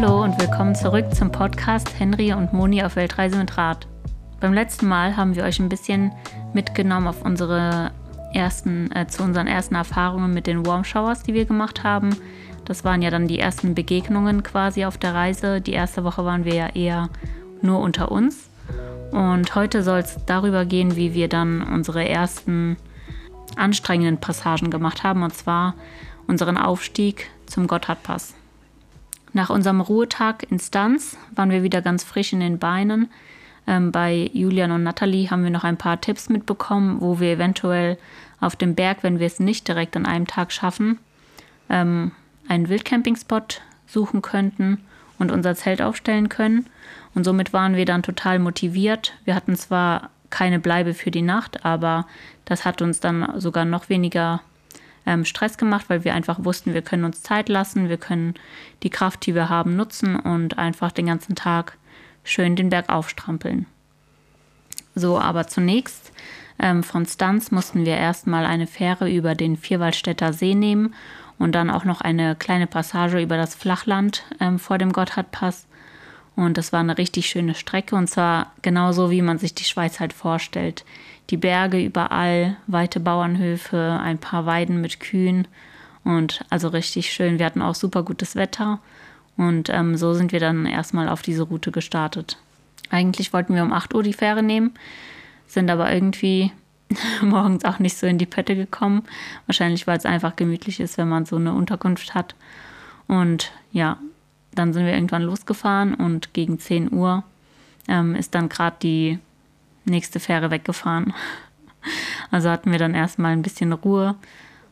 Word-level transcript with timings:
Hallo 0.00 0.22
und 0.22 0.40
willkommen 0.40 0.76
zurück 0.76 1.12
zum 1.12 1.32
Podcast 1.32 1.98
Henry 1.98 2.32
und 2.32 2.52
Moni 2.52 2.84
auf 2.84 2.94
Weltreise 2.94 3.36
mit 3.36 3.58
Rad. 3.58 3.88
Beim 4.38 4.52
letzten 4.54 4.86
Mal 4.86 5.16
haben 5.16 5.34
wir 5.34 5.42
euch 5.42 5.58
ein 5.58 5.68
bisschen 5.68 6.12
mitgenommen 6.54 7.08
auf 7.08 7.24
unsere 7.24 7.90
ersten, 8.32 8.92
äh, 8.92 9.08
zu 9.08 9.24
unseren 9.24 9.48
ersten 9.48 9.74
Erfahrungen 9.74 10.32
mit 10.32 10.46
den 10.46 10.64
Warm 10.64 10.84
Showers, 10.84 11.24
die 11.24 11.34
wir 11.34 11.46
gemacht 11.46 11.82
haben. 11.82 12.14
Das 12.64 12.84
waren 12.84 13.02
ja 13.02 13.10
dann 13.10 13.26
die 13.26 13.40
ersten 13.40 13.74
Begegnungen 13.74 14.44
quasi 14.44 14.84
auf 14.84 14.98
der 14.98 15.14
Reise. 15.14 15.60
Die 15.60 15.72
erste 15.72 16.04
Woche 16.04 16.24
waren 16.24 16.44
wir 16.44 16.54
ja 16.54 16.68
eher 16.68 17.08
nur 17.60 17.80
unter 17.80 18.12
uns. 18.12 18.50
Und 19.10 19.52
heute 19.56 19.82
soll 19.82 19.98
es 19.98 20.16
darüber 20.26 20.64
gehen, 20.64 20.94
wie 20.94 21.12
wir 21.12 21.28
dann 21.28 21.60
unsere 21.60 22.08
ersten 22.08 22.76
anstrengenden 23.56 24.18
Passagen 24.18 24.70
gemacht 24.70 25.02
haben, 25.02 25.24
und 25.24 25.34
zwar 25.34 25.74
unseren 26.28 26.56
Aufstieg 26.56 27.28
zum 27.46 27.66
Gotthardpass. 27.66 28.37
Nach 29.32 29.50
unserem 29.50 29.80
Ruhetag 29.80 30.46
in 30.50 30.58
Stanz 30.58 31.16
waren 31.34 31.50
wir 31.50 31.62
wieder 31.62 31.82
ganz 31.82 32.04
frisch 32.04 32.32
in 32.32 32.40
den 32.40 32.58
Beinen. 32.58 33.08
Ähm, 33.66 33.92
bei 33.92 34.30
Julian 34.32 34.70
und 34.70 34.82
Natalie 34.82 35.30
haben 35.30 35.44
wir 35.44 35.50
noch 35.50 35.64
ein 35.64 35.76
paar 35.76 36.00
Tipps 36.00 36.28
mitbekommen, 36.28 37.00
wo 37.00 37.20
wir 37.20 37.32
eventuell 37.32 37.98
auf 38.40 38.56
dem 38.56 38.74
Berg, 38.74 39.02
wenn 39.02 39.18
wir 39.18 39.26
es 39.26 39.40
nicht 39.40 39.68
direkt 39.68 39.96
an 39.96 40.06
einem 40.06 40.26
Tag 40.26 40.52
schaffen, 40.52 40.98
ähm, 41.68 42.12
einen 42.48 42.68
Wildcampingspot 42.68 43.60
suchen 43.86 44.22
könnten 44.22 44.78
und 45.18 45.30
unser 45.32 45.54
Zelt 45.54 45.82
aufstellen 45.82 46.28
können. 46.28 46.66
Und 47.14 47.24
somit 47.24 47.52
waren 47.52 47.76
wir 47.76 47.84
dann 47.84 48.02
total 48.02 48.38
motiviert. 48.38 49.14
Wir 49.24 49.34
hatten 49.34 49.56
zwar 49.56 50.10
keine 50.30 50.58
Bleibe 50.58 50.94
für 50.94 51.10
die 51.10 51.22
Nacht, 51.22 51.64
aber 51.64 52.06
das 52.44 52.64
hat 52.64 52.80
uns 52.80 53.00
dann 53.00 53.40
sogar 53.40 53.64
noch 53.64 53.88
weniger 53.88 54.40
ähm, 55.08 55.24
Stress 55.24 55.56
gemacht, 55.56 55.86
weil 55.88 56.04
wir 56.04 56.14
einfach 56.14 56.44
wussten, 56.44 56.74
wir 56.74 56.82
können 56.82 57.04
uns 57.04 57.22
Zeit 57.22 57.48
lassen, 57.48 57.88
wir 57.88 57.96
können 57.96 58.34
die 58.82 58.90
Kraft, 58.90 59.24
die 59.24 59.34
wir 59.34 59.48
haben, 59.48 59.74
nutzen 59.74 60.16
und 60.16 60.58
einfach 60.58 60.92
den 60.92 61.06
ganzen 61.06 61.34
Tag 61.34 61.78
schön 62.24 62.56
den 62.56 62.68
Berg 62.68 62.90
aufstrampeln. 62.90 63.66
So, 64.94 65.18
aber 65.18 65.46
zunächst 65.46 66.12
ähm, 66.58 66.82
von 66.82 67.06
Stanz 67.06 67.50
mussten 67.50 67.86
wir 67.86 67.96
erstmal 67.96 68.44
eine 68.44 68.66
Fähre 68.66 69.10
über 69.10 69.34
den 69.34 69.56
Vierwaldstätter 69.56 70.32
See 70.34 70.54
nehmen 70.54 70.94
und 71.38 71.52
dann 71.52 71.70
auch 71.70 71.84
noch 71.84 72.02
eine 72.02 72.36
kleine 72.36 72.66
Passage 72.66 73.20
über 73.22 73.36
das 73.36 73.54
Flachland 73.54 74.24
ähm, 74.40 74.58
vor 74.58 74.76
dem 74.76 74.92
Gotthardpass. 74.92 75.67
Und 76.38 76.56
das 76.56 76.72
war 76.72 76.78
eine 76.78 76.98
richtig 76.98 77.28
schöne 77.28 77.56
Strecke 77.56 77.96
und 77.96 78.06
zwar 78.06 78.52
genauso, 78.62 79.10
wie 79.10 79.22
man 79.22 79.38
sich 79.38 79.54
die 79.54 79.64
Schweiz 79.64 79.98
halt 79.98 80.12
vorstellt 80.12 80.84
die 81.30 81.36
Berge 81.36 81.84
überall, 81.84 82.56
weite 82.68 83.00
Bauernhöfe, 83.00 83.98
ein 84.00 84.18
paar 84.18 84.46
Weiden 84.46 84.80
mit 84.80 85.00
Kühen 85.00 85.48
und 86.04 86.44
also 86.48 86.68
richtig 86.68 87.12
schön. 87.12 87.38
Wir 87.38 87.46
hatten 87.46 87.60
auch 87.60 87.74
super 87.74 88.02
gutes 88.02 88.34
Wetter 88.36 88.78
und 89.36 89.68
ähm, 89.68 89.96
so 89.96 90.14
sind 90.14 90.30
wir 90.30 90.40
dann 90.40 90.64
erstmal 90.64 91.08
auf 91.08 91.22
diese 91.22 91.42
Route 91.42 91.70
gestartet. 91.70 92.38
Eigentlich 92.88 93.32
wollten 93.32 93.54
wir 93.54 93.62
um 93.62 93.72
8 93.72 93.94
Uhr 93.94 94.02
die 94.02 94.14
Fähre 94.14 94.42
nehmen, 94.42 94.72
sind 95.48 95.70
aber 95.70 95.92
irgendwie 95.92 96.52
morgens 97.20 97.64
auch 97.64 97.78
nicht 97.78 97.98
so 97.98 98.06
in 98.06 98.16
die 98.16 98.26
Pötte 98.26 98.56
gekommen. 98.56 99.02
Wahrscheinlich, 99.46 99.86
weil 99.88 99.98
es 99.98 100.06
einfach 100.06 100.36
gemütlich 100.36 100.80
ist, 100.80 100.96
wenn 100.96 101.08
man 101.08 101.26
so 101.26 101.34
eine 101.34 101.52
Unterkunft 101.52 102.14
hat. 102.14 102.36
Und 103.06 103.52
ja, 103.70 103.98
dann 104.54 104.72
sind 104.72 104.86
wir 104.86 104.94
irgendwann 104.94 105.22
losgefahren 105.22 105.94
und 105.94 106.34
gegen 106.34 106.58
10 106.58 106.92
Uhr 106.92 107.24
ähm, 107.88 108.14
ist 108.14 108.34
dann 108.34 108.48
gerade 108.48 108.76
die 108.82 109.18
nächste 109.84 110.20
Fähre 110.20 110.50
weggefahren. 110.50 111.12
Also 112.30 112.50
hatten 112.50 112.72
wir 112.72 112.78
dann 112.78 112.94
erstmal 112.94 113.32
ein 113.32 113.40
bisschen 113.40 113.72
Ruhe 113.72 114.16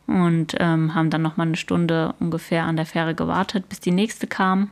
und 0.07 0.55
ähm, 0.59 0.95
haben 0.95 1.09
dann 1.09 1.23
noch 1.23 1.39
mal 1.39 1.47
eine 1.47 1.57
Stunde 1.57 2.15
ungefähr 2.21 2.65
an 2.65 2.77
der 2.77 2.85
Fähre 2.85 3.15
gewartet, 3.15 3.71
bis 3.71 3.81
die 3.81 3.93
nächste 3.93 4.27
kam 4.27 4.71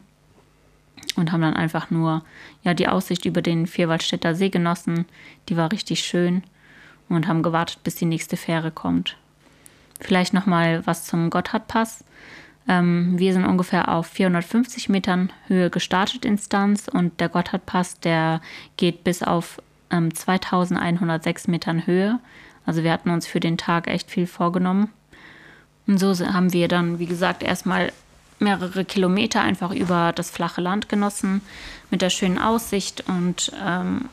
und 1.16 1.32
haben 1.32 1.41
dann 1.41 1.54
einfach 1.54 1.91
nur 1.91 2.22
ja 2.62 2.75
die 2.75 2.88
Aussicht 2.88 3.25
über 3.25 3.41
den 3.41 3.66
Vierwaldstätter 3.66 4.34
See 4.34 4.50
genossen. 4.50 5.06
Die 5.48 5.56
war 5.56 5.72
richtig 5.72 6.00
schön 6.00 6.43
und 7.09 7.28
haben 7.28 7.43
gewartet, 7.43 7.78
bis 7.84 7.94
die 7.94 8.04
nächste 8.04 8.37
Fähre 8.37 8.70
kommt. 8.70 9.16
Vielleicht 10.00 10.34
noch 10.34 10.47
mal 10.47 10.87
was 10.87 11.04
zum 11.04 11.31
Gotthardpass. 11.31 12.04
Ähm, 12.66 13.19
wir 13.19 13.32
sind 13.32 13.44
ungefähr 13.44 13.88
auf 13.88 14.06
450 14.06 14.88
Metern 14.88 15.32
Höhe 15.48 15.70
gestartet 15.70 16.25
in 16.25 16.38
Stanz 16.38 16.88
und 16.88 17.20
der 17.20 17.28
Gotthardpass, 17.28 18.00
der 18.00 18.41
geht 18.76 19.04
bis 19.04 19.22
auf 19.22 19.60
ähm, 19.91 20.14
2106 20.14 21.48
Metern 21.48 21.86
Höhe. 21.86 22.19
Also 22.66 22.82
wir 22.82 22.92
hatten 22.92 23.10
uns 23.10 23.26
für 23.26 23.41
den 23.41 23.58
Tag 23.58 23.86
echt 23.86 24.10
viel 24.10 24.26
vorgenommen. 24.26 24.91
Und 25.86 25.98
so 25.98 26.14
haben 26.26 26.52
wir 26.54 26.69
dann, 26.69 26.98
wie 26.98 27.06
gesagt, 27.06 27.42
erstmal 27.42 27.92
mehrere 28.38 28.84
Kilometer 28.84 29.42
einfach 29.42 29.70
über 29.70 30.12
das 30.14 30.31
flache 30.31 30.60
Land 30.60 30.88
genossen 30.88 31.42
mit 31.91 32.02
der 32.02 32.10
schönen 32.10 32.38
Aussicht 32.38 33.04
und 33.06 33.52
ähm, 33.62 34.08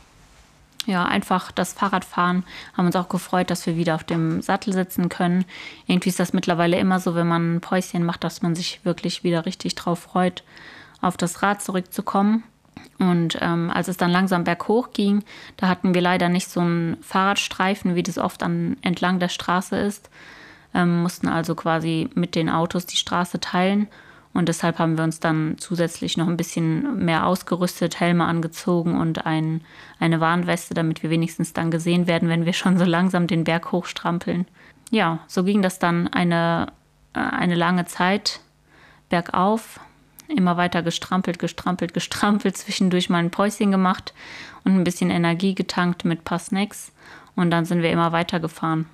ja, 0.86 1.04
einfach 1.04 1.52
das 1.52 1.72
Fahrradfahren. 1.72 2.44
Haben 2.76 2.86
uns 2.86 2.96
auch 2.96 3.08
gefreut, 3.08 3.50
dass 3.50 3.66
wir 3.66 3.76
wieder 3.76 3.94
auf 3.94 4.04
dem 4.04 4.42
Sattel 4.42 4.72
sitzen 4.72 5.08
können. 5.08 5.44
Irgendwie 5.86 6.08
ist 6.08 6.20
das 6.20 6.32
mittlerweile 6.32 6.78
immer 6.78 7.00
so, 7.00 7.14
wenn 7.14 7.28
man 7.28 7.56
ein 7.56 7.60
Päuschen 7.60 8.04
macht, 8.04 8.24
dass 8.24 8.42
man 8.42 8.54
sich 8.54 8.84
wirklich 8.84 9.24
wieder 9.24 9.46
richtig 9.46 9.74
drauf 9.74 10.00
freut, 10.00 10.42
auf 11.00 11.16
das 11.16 11.42
Rad 11.42 11.62
zurückzukommen. 11.62 12.42
Und 12.98 13.38
ähm, 13.40 13.70
als 13.72 13.88
es 13.88 13.96
dann 13.96 14.10
langsam 14.10 14.44
berghoch 14.44 14.92
ging, 14.92 15.24
da 15.56 15.68
hatten 15.68 15.94
wir 15.94 16.00
leider 16.00 16.28
nicht 16.28 16.48
so 16.48 16.60
einen 16.60 16.96
Fahrradstreifen, 17.02 17.94
wie 17.94 18.02
das 18.02 18.18
oft 18.18 18.42
an, 18.42 18.76
entlang 18.82 19.18
der 19.18 19.28
Straße 19.28 19.76
ist, 19.76 20.10
ähm, 20.74 21.02
mussten 21.02 21.28
also 21.28 21.54
quasi 21.54 22.08
mit 22.14 22.34
den 22.34 22.48
Autos 22.48 22.86
die 22.86 22.96
Straße 22.96 23.40
teilen. 23.40 23.88
Und 24.34 24.48
deshalb 24.48 24.78
haben 24.78 24.96
wir 24.96 25.04
uns 25.04 25.20
dann 25.20 25.56
zusätzlich 25.58 26.16
noch 26.16 26.26
ein 26.26 26.38
bisschen 26.38 27.04
mehr 27.04 27.26
ausgerüstet, 27.26 28.00
Helme 28.00 28.24
angezogen 28.24 28.98
und 28.98 29.26
ein, 29.26 29.60
eine 29.98 30.20
Warnweste, 30.20 30.72
damit 30.72 31.02
wir 31.02 31.10
wenigstens 31.10 31.52
dann 31.52 31.70
gesehen 31.70 32.06
werden, 32.06 32.28
wenn 32.28 32.46
wir 32.46 32.54
schon 32.54 32.78
so 32.78 32.84
langsam 32.84 33.26
den 33.26 33.44
Berg 33.44 33.72
hochstrampeln. 33.72 34.46
Ja, 34.90 35.20
so 35.26 35.44
ging 35.44 35.60
das 35.60 35.78
dann 35.78 36.08
eine, 36.08 36.68
äh, 37.12 37.18
eine 37.18 37.54
lange 37.54 37.84
Zeit 37.84 38.40
bergauf 39.10 39.80
immer 40.36 40.56
weiter 40.56 40.82
gestrampelt, 40.82 41.38
gestrampelt, 41.38 41.94
gestrampelt, 41.94 42.56
zwischendurch 42.56 43.10
mal 43.10 43.18
ein 43.18 43.30
Päuschen 43.30 43.70
gemacht 43.70 44.12
und 44.64 44.74
ein 44.74 44.84
bisschen 44.84 45.10
Energie 45.10 45.54
getankt 45.54 46.04
mit 46.04 46.20
ein 46.20 46.24
paar 46.24 46.38
Snacks 46.38 46.92
und 47.36 47.50
dann 47.50 47.64
sind 47.64 47.82
wir 47.82 47.90
immer 47.90 48.12
weiter 48.12 48.40
gefahren. 48.40 48.86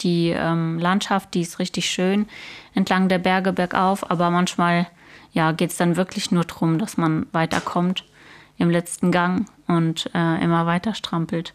Die 0.00 0.30
ähm, 0.30 0.78
Landschaft, 0.78 1.34
die 1.34 1.42
ist 1.42 1.58
richtig 1.58 1.88
schön 1.90 2.26
entlang 2.74 3.08
der 3.08 3.18
Berge 3.18 3.52
bergauf, 3.52 4.10
aber 4.10 4.30
manchmal 4.30 4.86
ja, 5.32 5.52
geht 5.52 5.70
es 5.70 5.76
dann 5.76 5.96
wirklich 5.96 6.30
nur 6.30 6.44
darum, 6.44 6.78
dass 6.78 6.96
man 6.96 7.26
weiterkommt 7.32 8.04
im 8.58 8.70
letzten 8.70 9.10
Gang 9.10 9.46
und 9.66 10.10
äh, 10.14 10.42
immer 10.42 10.66
weiter 10.66 10.94
strampelt. 10.94 11.54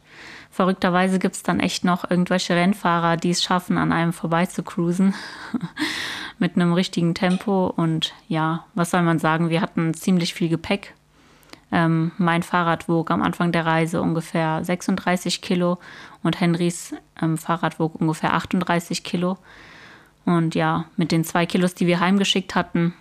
Verrückterweise 0.49 1.19
gibt 1.19 1.35
es 1.35 1.43
dann 1.43 1.59
echt 1.59 1.83
noch 1.83 2.09
irgendwelche 2.09 2.55
Rennfahrer, 2.55 3.17
die 3.17 3.31
es 3.31 3.43
schaffen, 3.43 3.77
an 3.77 3.91
einem 3.91 4.13
vorbei 4.13 4.45
zu 4.45 4.63
cruisen. 4.63 5.13
mit 6.39 6.55
einem 6.55 6.73
richtigen 6.73 7.13
Tempo. 7.13 7.67
Und 7.75 8.13
ja, 8.27 8.65
was 8.73 8.91
soll 8.91 9.01
man 9.01 9.19
sagen, 9.19 9.49
wir 9.49 9.61
hatten 9.61 9.93
ziemlich 9.93 10.33
viel 10.33 10.49
Gepäck. 10.49 10.93
Ähm, 11.71 12.11
mein 12.17 12.43
Fahrrad 12.43 12.87
wog 12.87 13.11
am 13.11 13.21
Anfang 13.21 13.51
der 13.51 13.65
Reise 13.65 14.01
ungefähr 14.01 14.63
36 14.63 15.41
Kilo 15.41 15.77
und 16.23 16.39
Henrys 16.39 16.93
ähm, 17.21 17.37
Fahrrad 17.37 17.79
wog 17.79 17.95
ungefähr 17.95 18.33
38 18.33 19.03
Kilo. 19.03 19.37
Und 20.25 20.55
ja, 20.55 20.85
mit 20.97 21.11
den 21.11 21.23
zwei 21.23 21.45
Kilos, 21.45 21.75
die 21.75 21.87
wir 21.87 21.99
heimgeschickt 21.99 22.55
hatten, 22.55 22.93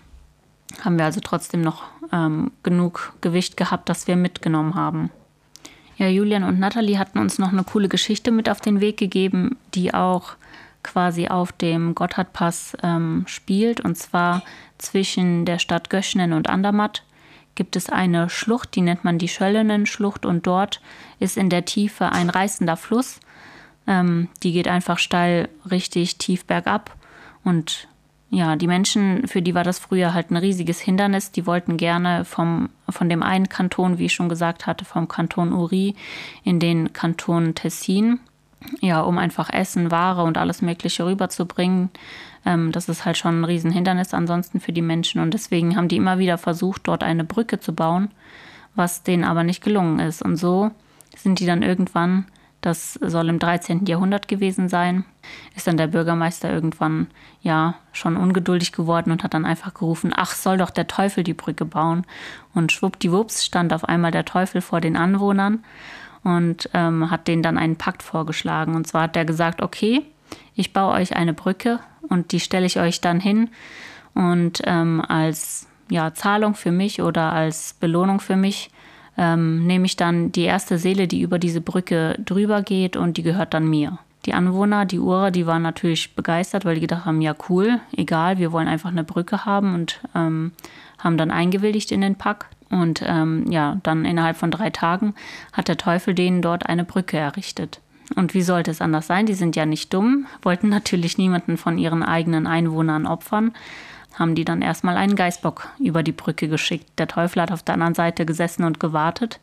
haben 0.83 0.99
wir 0.99 1.05
also 1.05 1.21
trotzdem 1.21 1.63
noch 1.63 1.85
ähm, 2.13 2.53
genug 2.63 3.15
Gewicht 3.21 3.57
gehabt, 3.57 3.89
das 3.89 4.07
wir 4.07 4.17
mitgenommen 4.17 4.75
haben. 4.75 5.11
Ja, 5.97 6.09
Julian 6.09 6.43
und 6.43 6.59
Natalie 6.59 6.99
hatten 6.99 7.19
uns 7.19 7.39
noch 7.39 7.53
eine 7.53 7.65
coole 7.65 7.89
Geschichte 7.89 8.31
mit 8.31 8.49
auf 8.49 8.61
den 8.61 8.81
Weg 8.81 8.97
gegeben, 8.97 9.57
die 9.75 9.95
auch 9.95 10.35
quasi 10.83 11.29
auf 11.29 11.53
dem 11.53 11.95
Gotthardpass 11.95 12.77
ähm, 12.83 13.25
spielt. 13.27 13.81
Und 13.81 13.97
zwar 13.97 14.43
zwischen 14.79 15.45
der 15.45 15.59
Stadt 15.59 15.91
Göschnen 15.91 16.33
und 16.33 16.49
Andermatt 16.49 17.05
gibt 17.55 17.77
es 17.77 17.89
eine 17.89 18.29
Schlucht, 18.31 18.75
die 18.75 18.81
nennt 18.81 19.05
man 19.05 19.19
die 19.19 19.29
Schöllenen-Schlucht. 19.29 20.27
Und 20.27 20.47
dort 20.47 20.81
ist 21.21 21.37
in 21.37 21.51
der 21.51 21.65
Tiefe 21.65 22.13
ein 22.13 22.31
reißender 22.31 22.77
Fluss. 22.77 23.21
Ähm, 23.87 24.29
die 24.43 24.53
geht 24.53 24.69
einfach 24.69 24.99
steil 24.99 25.49
richtig 25.71 26.19
tief 26.19 26.45
bergab. 26.45 26.97
Und 27.45 27.89
ja, 28.31 28.57
die 28.57 28.67
Menschen, 28.67 29.29
für 29.29 29.43
die 29.43 29.55
war 29.55 29.65
das 29.65 29.79
früher 29.79 30.15
halt 30.15 30.31
ein 30.31 30.37
riesiges 30.37 30.81
Hindernis. 30.81 31.31
Die 31.31 31.47
wollten 31.47 31.77
gerne 31.77 32.25
vom, 32.25 32.71
von 32.89 33.09
dem 33.09 33.23
einen 33.23 33.49
Kanton, 33.49 33.99
wie 33.99 34.07
ich 34.07 34.15
schon 34.15 34.29
gesagt 34.29 34.67
hatte, 34.67 34.85
vom 34.85 35.07
Kanton 35.07 35.53
Uri 35.53 35.95
in 36.43 36.59
den 36.59 36.93
Kanton 36.93 37.55
Tessin 37.55 38.21
ja, 38.81 39.01
um 39.01 39.19
einfach 39.19 39.51
Essen, 39.53 39.91
Ware 39.91 40.23
und 40.23 40.39
alles 40.39 40.63
Mögliche 40.63 41.05
rüberzubringen. 41.07 41.91
Ähm, 42.45 42.73
das 42.73 42.89
ist 42.89 43.05
halt 43.05 43.17
schon 43.17 43.41
ein 43.41 43.45
Riesenhindernis 43.45 44.15
ansonsten 44.15 44.61
für 44.61 44.73
die 44.73 44.83
Menschen. 44.83 45.21
Und 45.21 45.35
deswegen 45.35 45.77
haben 45.77 45.89
die 45.89 45.97
immer 45.97 46.19
wieder 46.19 46.39
versucht, 46.39 46.83
dort 46.85 47.03
eine 47.03 47.25
Brücke 47.25 47.61
zu 47.61 47.75
bauen, 47.75 48.11
was 48.75 49.03
denen 49.03 49.25
aber 49.25 49.45
nicht 49.45 49.63
gelungen 49.63 49.99
ist. 50.01 50.23
Und 50.23 50.37
so 50.37 50.71
sind 51.17 51.41
die 51.41 51.47
dann 51.47 51.63
irgendwann 51.63 52.27
Das 52.61 52.95
soll 52.95 53.29
im 53.29 53.39
13. 53.39 53.85
Jahrhundert 53.85 54.27
gewesen 54.27 54.71
sein. 54.71 55.05
Ist 55.55 55.67
dann 55.67 55.77
der 55.77 55.87
Bürgermeister 55.87 56.51
irgendwann 56.51 57.09
ja 57.43 57.75
schon 57.93 58.17
ungeduldig 58.17 58.73
geworden 58.73 59.11
und 59.11 59.23
hat 59.23 59.35
dann 59.35 59.45
einfach 59.45 59.75
gerufen, 59.75 60.15
ach, 60.17 60.33
soll 60.33 60.57
doch 60.57 60.71
der 60.71 60.87
Teufel 60.87 61.25
die 61.25 61.35
Brücke 61.35 61.67
bauen. 61.67 62.07
Und 62.55 62.73
schwuppdiwupps 62.73 63.45
stand 63.45 63.75
auf 63.75 63.85
einmal 63.85 64.13
der 64.13 64.25
Teufel 64.25 64.63
vor 64.63 64.81
den 64.81 64.97
Anwohnern 64.97 65.63
und 66.25 66.69
ähm, 66.75 67.11
hat 67.11 67.29
denen 67.29 67.43
dann 67.43 67.59
einen 67.59 67.77
Pakt 67.77 68.03
vorgeschlagen. 68.03 68.75
Und 68.75 68.87
zwar 68.87 69.03
hat 69.03 69.17
er 69.17 69.25
gesagt, 69.25 69.63
okay, 69.63 70.03
ich 70.55 70.73
baue 70.73 70.95
euch 70.95 71.15
eine 71.15 71.35
Brücke 71.35 71.81
und 72.09 72.33
die 72.33 72.41
stelle 72.41 72.67
ich 72.67 72.81
euch 72.81 73.01
dann 73.01 73.21
hin 73.21 73.51
und 74.15 74.63
ähm, 74.65 75.03
als 75.07 75.67
ja, 75.91 76.15
Zahlung 76.15 76.55
für 76.55 76.73
mich 76.73 77.03
oder 77.03 77.33
als 77.33 77.75
Belohnung 77.75 78.21
für 78.21 78.37
mich 78.37 78.71
ähm, 79.19 79.67
nehme 79.67 79.87
ich 79.87 79.97
dann 79.97 80.33
die 80.33 80.43
erste 80.43 80.79
Seele, 80.79 81.07
die 81.07 81.21
über 81.21 81.39
diese 81.39 81.61
Brücke 81.61 82.17
drüber 82.25 82.63
geht 82.63 82.97
und 82.97 83.17
die 83.17 83.23
gehört 83.23 83.55
dann 83.55 83.69
mir. 83.69 83.99
Die 84.25 84.33
Anwohner, 84.33 84.87
die 84.87 84.99
Urer, 84.99 85.31
die 85.31 85.47
waren 85.47 85.63
natürlich 85.63 86.15
begeistert, 86.15 86.65
weil 86.65 86.77
die 86.77 86.81
gedacht 86.81 87.05
haben, 87.05 87.21
ja 87.21 87.35
cool, 87.49 87.81
egal, 87.95 88.39
wir 88.39 88.53
wollen 88.53 88.69
einfach 88.69 88.91
eine 88.91 89.05
Brücke 89.05 89.45
haben 89.45 89.75
und 89.75 90.01
ähm, 90.15 90.53
haben 90.99 91.19
dann 91.19 91.31
eingewilligt 91.31 91.93
in 91.93 92.01
den 92.01 92.17
Pakt. 92.17 92.54
Und 92.71 93.03
ähm, 93.07 93.51
ja, 93.51 93.79
dann 93.83 94.05
innerhalb 94.05 94.37
von 94.37 94.51
drei 94.51 94.71
Tagen 94.71 95.15
hat 95.53 95.69
der 95.69 95.77
Teufel 95.77 96.15
denen 96.15 96.43
dort 96.43 96.67
eine 96.67 96.85
Brücke 96.85 97.17
errichtet. 97.17 97.81
Und 98.17 98.35
wie 98.35 98.43
sollte 98.43 98.71
es 98.71 98.81
anders 98.81 99.07
sein? 99.07 99.27
Die 99.27 99.35
sind 99.35 99.57
ja 99.57 99.67
nicht 99.67 99.93
dumm, 99.93 100.27
wollten 100.43 100.69
natürlich 100.71 101.19
niemanden 101.19 101.57
von 101.57 101.79
ihren 101.79 102.03
eigenen 102.03 102.47
Einwohnern 102.47 103.07
opfern, 103.07 103.53
haben 104.19 104.35
die 104.35 104.45
dann 104.45 104.63
erstmal 104.63 104.97
einen 104.97 105.17
Geißbock 105.17 105.69
über 105.79 106.03
die 106.03 106.13
Brücke 106.13 106.49
geschickt. 106.49 106.87
Der 106.99 107.09
Teufel 107.09 107.43
hat 107.43 107.53
auf 107.53 107.63
der 107.63 107.75
anderen 107.75 107.95
Seite 107.95 108.27
gesessen 108.27 108.65
und 108.65 108.79
gewartet 108.79 109.41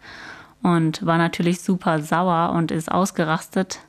und 0.61 1.05
war 1.05 1.17
natürlich 1.17 1.61
super 1.61 2.01
sauer 2.01 2.53
und 2.55 2.71
ist 2.71 2.91
ausgerastet 2.91 3.79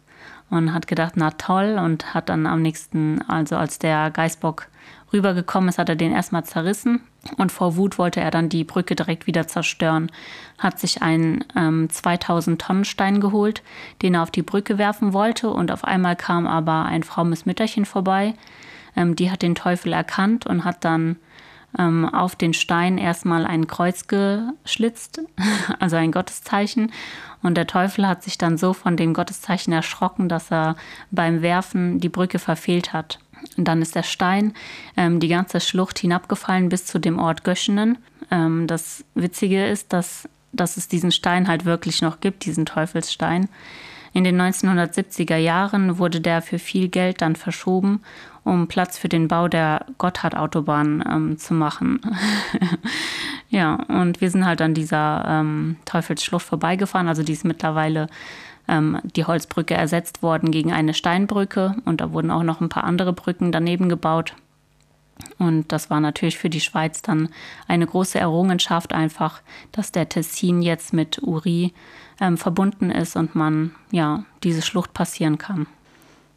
und 0.52 0.74
hat 0.74 0.86
gedacht, 0.86 1.14
na 1.16 1.30
toll, 1.30 1.80
und 1.82 2.12
hat 2.12 2.28
dann 2.28 2.46
am 2.46 2.60
nächsten, 2.60 3.22
also 3.22 3.56
als 3.56 3.78
der 3.78 4.10
Geißbock 4.10 4.68
rübergekommen 5.12 5.70
ist, 5.70 5.78
hat 5.78 5.88
er 5.88 5.96
den 5.96 6.12
erstmal 6.12 6.44
zerrissen 6.44 7.00
und 7.38 7.50
vor 7.50 7.76
Wut 7.76 7.98
wollte 7.98 8.20
er 8.20 8.30
dann 8.30 8.50
die 8.50 8.64
Brücke 8.64 8.94
direkt 8.94 9.26
wieder 9.26 9.46
zerstören. 9.46 10.12
Hat 10.58 10.78
sich 10.78 11.00
einen 11.00 11.42
ähm, 11.56 11.88
2000 11.88 12.60
Tonnen 12.60 12.84
Stein 12.84 13.20
geholt, 13.20 13.62
den 14.02 14.14
er 14.14 14.22
auf 14.22 14.30
die 14.30 14.42
Brücke 14.42 14.76
werfen 14.76 15.14
wollte 15.14 15.48
und 15.48 15.72
auf 15.72 15.84
einmal 15.84 16.16
kam 16.16 16.46
aber 16.46 16.84
ein 16.84 17.02
frommes 17.02 17.46
Mütterchen 17.46 17.86
vorbei. 17.86 18.34
Ähm, 18.94 19.16
die 19.16 19.30
hat 19.30 19.40
den 19.40 19.54
Teufel 19.54 19.94
erkannt 19.94 20.46
und 20.46 20.64
hat 20.64 20.84
dann 20.84 21.16
ähm, 21.78 22.04
auf 22.08 22.36
den 22.36 22.54
Stein 22.54 22.98
erstmal 22.98 23.46
ein 23.46 23.66
Kreuz 23.66 24.06
geschlitzt, 24.06 25.20
also 25.78 25.96
ein 25.96 26.12
Gotteszeichen. 26.12 26.92
Und 27.42 27.56
der 27.56 27.66
Teufel 27.66 28.06
hat 28.06 28.22
sich 28.22 28.38
dann 28.38 28.56
so 28.58 28.72
von 28.72 28.96
dem 28.96 29.14
Gotteszeichen 29.14 29.72
erschrocken, 29.72 30.28
dass 30.28 30.50
er 30.50 30.76
beim 31.10 31.42
Werfen 31.42 31.98
die 31.98 32.08
Brücke 32.08 32.38
verfehlt 32.38 32.92
hat. 32.92 33.18
Und 33.56 33.66
dann 33.66 33.82
ist 33.82 33.94
der 33.96 34.04
Stein 34.04 34.54
ähm, 34.96 35.20
die 35.20 35.28
ganze 35.28 35.60
Schlucht 35.60 35.98
hinabgefallen 35.98 36.68
bis 36.68 36.86
zu 36.86 36.98
dem 36.98 37.18
Ort 37.18 37.44
Göschenen. 37.44 37.98
Ähm, 38.30 38.66
das 38.66 39.04
Witzige 39.14 39.66
ist, 39.66 39.92
dass, 39.92 40.28
dass 40.52 40.76
es 40.76 40.88
diesen 40.88 41.10
Stein 41.10 41.48
halt 41.48 41.64
wirklich 41.64 42.02
noch 42.02 42.20
gibt, 42.20 42.44
diesen 42.44 42.66
Teufelsstein. 42.66 43.48
In 44.12 44.24
den 44.24 44.40
1970er 44.40 45.36
Jahren 45.36 45.98
wurde 45.98 46.20
der 46.20 46.42
für 46.42 46.58
viel 46.58 46.88
Geld 46.88 47.22
dann 47.22 47.36
verschoben, 47.36 48.00
um 48.44 48.68
Platz 48.68 48.98
für 48.98 49.08
den 49.08 49.28
Bau 49.28 49.48
der 49.48 49.86
Gotthard-Autobahn 49.98 51.04
ähm, 51.08 51.38
zu 51.38 51.54
machen. 51.54 52.00
ja, 53.48 53.74
und 53.74 54.20
wir 54.20 54.30
sind 54.30 54.44
halt 54.44 54.60
an 54.60 54.74
dieser 54.74 55.24
ähm, 55.26 55.76
Teufelsschlucht 55.84 56.44
vorbeigefahren. 56.44 57.08
Also 57.08 57.22
die 57.22 57.32
ist 57.32 57.44
mittlerweile 57.44 58.08
ähm, 58.68 58.98
die 59.16 59.24
Holzbrücke 59.24 59.74
ersetzt 59.74 60.22
worden 60.22 60.50
gegen 60.50 60.72
eine 60.72 60.94
Steinbrücke 60.94 61.76
und 61.84 62.00
da 62.00 62.12
wurden 62.12 62.30
auch 62.30 62.42
noch 62.42 62.60
ein 62.60 62.68
paar 62.68 62.84
andere 62.84 63.12
Brücken 63.12 63.52
daneben 63.52 63.88
gebaut. 63.88 64.34
Und 65.38 65.70
das 65.72 65.90
war 65.90 66.00
natürlich 66.00 66.38
für 66.38 66.50
die 66.50 66.60
Schweiz 66.60 67.02
dann 67.02 67.28
eine 67.68 67.86
große 67.86 68.18
Errungenschaft, 68.18 68.92
einfach, 68.92 69.42
dass 69.70 69.92
der 69.92 70.08
Tessin 70.08 70.62
jetzt 70.62 70.92
mit 70.92 71.22
Uri 71.22 71.72
ähm, 72.20 72.36
verbunden 72.36 72.90
ist 72.90 73.16
und 73.16 73.34
man 73.34 73.72
ja 73.90 74.24
diese 74.42 74.62
Schlucht 74.62 74.94
passieren 74.94 75.38
kann. 75.38 75.66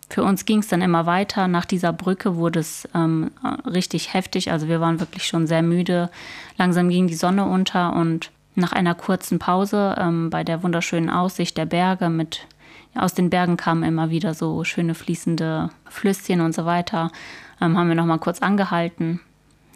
Für 0.10 0.24
uns 0.24 0.46
ging 0.46 0.60
es 0.60 0.68
dann 0.68 0.82
immer 0.82 1.06
weiter. 1.06 1.48
Nach 1.48 1.66
dieser 1.66 1.92
Brücke 1.92 2.36
wurde 2.36 2.60
es 2.60 2.88
ähm, 2.94 3.32
richtig 3.66 4.14
heftig. 4.14 4.52
Also 4.52 4.68
wir 4.68 4.80
waren 4.80 5.00
wirklich 5.00 5.26
schon 5.26 5.48
sehr 5.48 5.64
müde. 5.64 6.12
Langsam 6.58 6.90
ging 6.90 7.08
die 7.08 7.16
Sonne 7.16 7.46
unter 7.46 7.96
und 7.96 8.32
nach 8.54 8.72
einer 8.72 8.96
kurzen 8.96 9.40
Pause 9.40 9.96
ähm, 9.98 10.30
bei 10.30 10.44
der 10.44 10.64
wunderschönen 10.64 11.10
Aussicht 11.10 11.58
der 11.58 11.66
Berge 11.66 12.10
mit 12.10 12.48
aus 12.96 13.14
den 13.14 13.30
Bergen 13.30 13.58
kamen 13.58 13.84
immer 13.84 14.10
wieder 14.10 14.34
so 14.34 14.64
schöne 14.64 14.96
fließende 14.96 15.70
Flüsschen 15.90 16.40
und 16.40 16.56
so 16.56 16.66
weiter. 16.66 17.12
Ähm, 17.62 17.78
haben 17.78 17.88
wir 17.88 17.96
noch 17.96 18.06
mal 18.06 18.20
kurz 18.20 18.40
angehalten. 18.40 19.22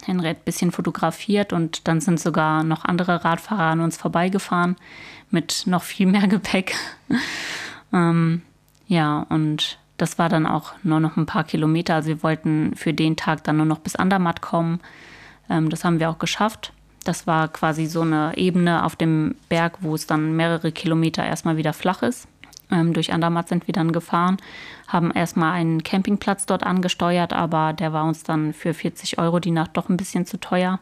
Henry 0.05 0.27
hat 0.27 0.37
ein 0.37 0.45
bisschen 0.45 0.71
fotografiert 0.71 1.53
und 1.53 1.87
dann 1.87 2.01
sind 2.01 2.19
sogar 2.19 2.63
noch 2.63 2.85
andere 2.85 3.25
Radfahrer 3.25 3.63
an 3.63 3.81
uns 3.81 3.97
vorbeigefahren 3.97 4.75
mit 5.29 5.63
noch 5.65 5.83
viel 5.83 6.07
mehr 6.07 6.27
Gepäck. 6.27 6.75
ähm, 7.93 8.41
ja, 8.87 9.25
und 9.29 9.77
das 9.97 10.17
war 10.17 10.29
dann 10.29 10.47
auch 10.47 10.73
nur 10.83 10.99
noch 10.99 11.17
ein 11.17 11.25
paar 11.25 11.43
Kilometer. 11.43 11.95
Also 11.95 12.09
wir 12.09 12.23
wollten 12.23 12.75
für 12.75 12.93
den 12.93 13.17
Tag 13.17 13.43
dann 13.43 13.57
nur 13.57 13.65
noch 13.65 13.79
bis 13.79 13.95
Andermatt 13.95 14.41
kommen. 14.41 14.79
Ähm, 15.49 15.69
das 15.69 15.83
haben 15.83 15.99
wir 15.99 16.09
auch 16.09 16.19
geschafft. 16.19 16.73
Das 17.03 17.27
war 17.27 17.47
quasi 17.47 17.85
so 17.85 18.01
eine 18.01 18.33
Ebene 18.35 18.83
auf 18.83 18.95
dem 18.95 19.35
Berg, 19.49 19.77
wo 19.81 19.95
es 19.95 20.07
dann 20.07 20.35
mehrere 20.35 20.71
Kilometer 20.71 21.25
erstmal 21.25 21.57
wieder 21.57 21.73
flach 21.73 22.01
ist. 22.01 22.27
Ähm, 22.71 22.93
durch 22.93 23.13
Andermatt 23.13 23.49
sind 23.49 23.67
wir 23.67 23.73
dann 23.73 23.91
gefahren, 23.91 24.37
haben 24.87 25.11
erstmal 25.11 25.53
einen 25.53 25.83
Campingplatz 25.83 26.45
dort 26.45 26.63
angesteuert, 26.63 27.33
aber 27.33 27.73
der 27.73 27.93
war 27.93 28.05
uns 28.05 28.23
dann 28.23 28.53
für 28.53 28.73
40 28.73 29.17
Euro 29.17 29.39
die 29.39 29.51
Nacht 29.51 29.71
doch 29.75 29.89
ein 29.89 29.97
bisschen 29.97 30.25
zu 30.25 30.39
teuer. 30.39 30.79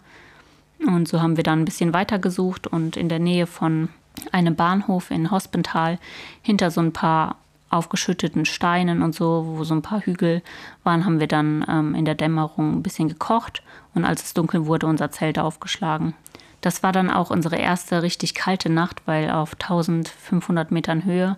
Und 0.85 1.07
so 1.07 1.21
haben 1.21 1.37
wir 1.37 1.43
dann 1.43 1.61
ein 1.61 1.65
bisschen 1.65 1.93
weiter 1.93 2.19
gesucht 2.19 2.67
und 2.67 2.97
in 2.97 3.09
der 3.09 3.19
Nähe 3.19 3.47
von 3.47 3.89
einem 4.31 4.55
Bahnhof 4.55 5.11
in 5.11 5.31
Hospental 5.31 5.99
hinter 6.41 6.71
so 6.71 6.81
ein 6.81 6.93
paar 6.93 7.37
aufgeschütteten 7.69 8.45
Steinen 8.45 9.01
und 9.01 9.13
so, 9.13 9.45
wo 9.57 9.63
so 9.63 9.73
ein 9.73 9.81
paar 9.81 10.01
Hügel 10.01 10.41
waren, 10.83 11.05
haben 11.05 11.19
wir 11.19 11.27
dann 11.27 11.65
ähm, 11.67 11.95
in 11.95 12.05
der 12.05 12.15
Dämmerung 12.15 12.77
ein 12.77 12.83
bisschen 12.83 13.09
gekocht 13.09 13.61
und 13.93 14.05
als 14.05 14.23
es 14.23 14.33
dunkel 14.33 14.65
wurde, 14.67 14.87
unser 14.87 15.11
Zelt 15.11 15.37
aufgeschlagen. 15.37 16.13
Das 16.61 16.81
war 16.81 16.91
dann 16.91 17.09
auch 17.09 17.29
unsere 17.29 17.57
erste 17.57 18.01
richtig 18.03 18.33
kalte 18.33 18.69
Nacht, 18.69 19.01
weil 19.05 19.29
auf 19.31 19.53
1500 19.53 20.71
Metern 20.71 21.03
Höhe 21.03 21.35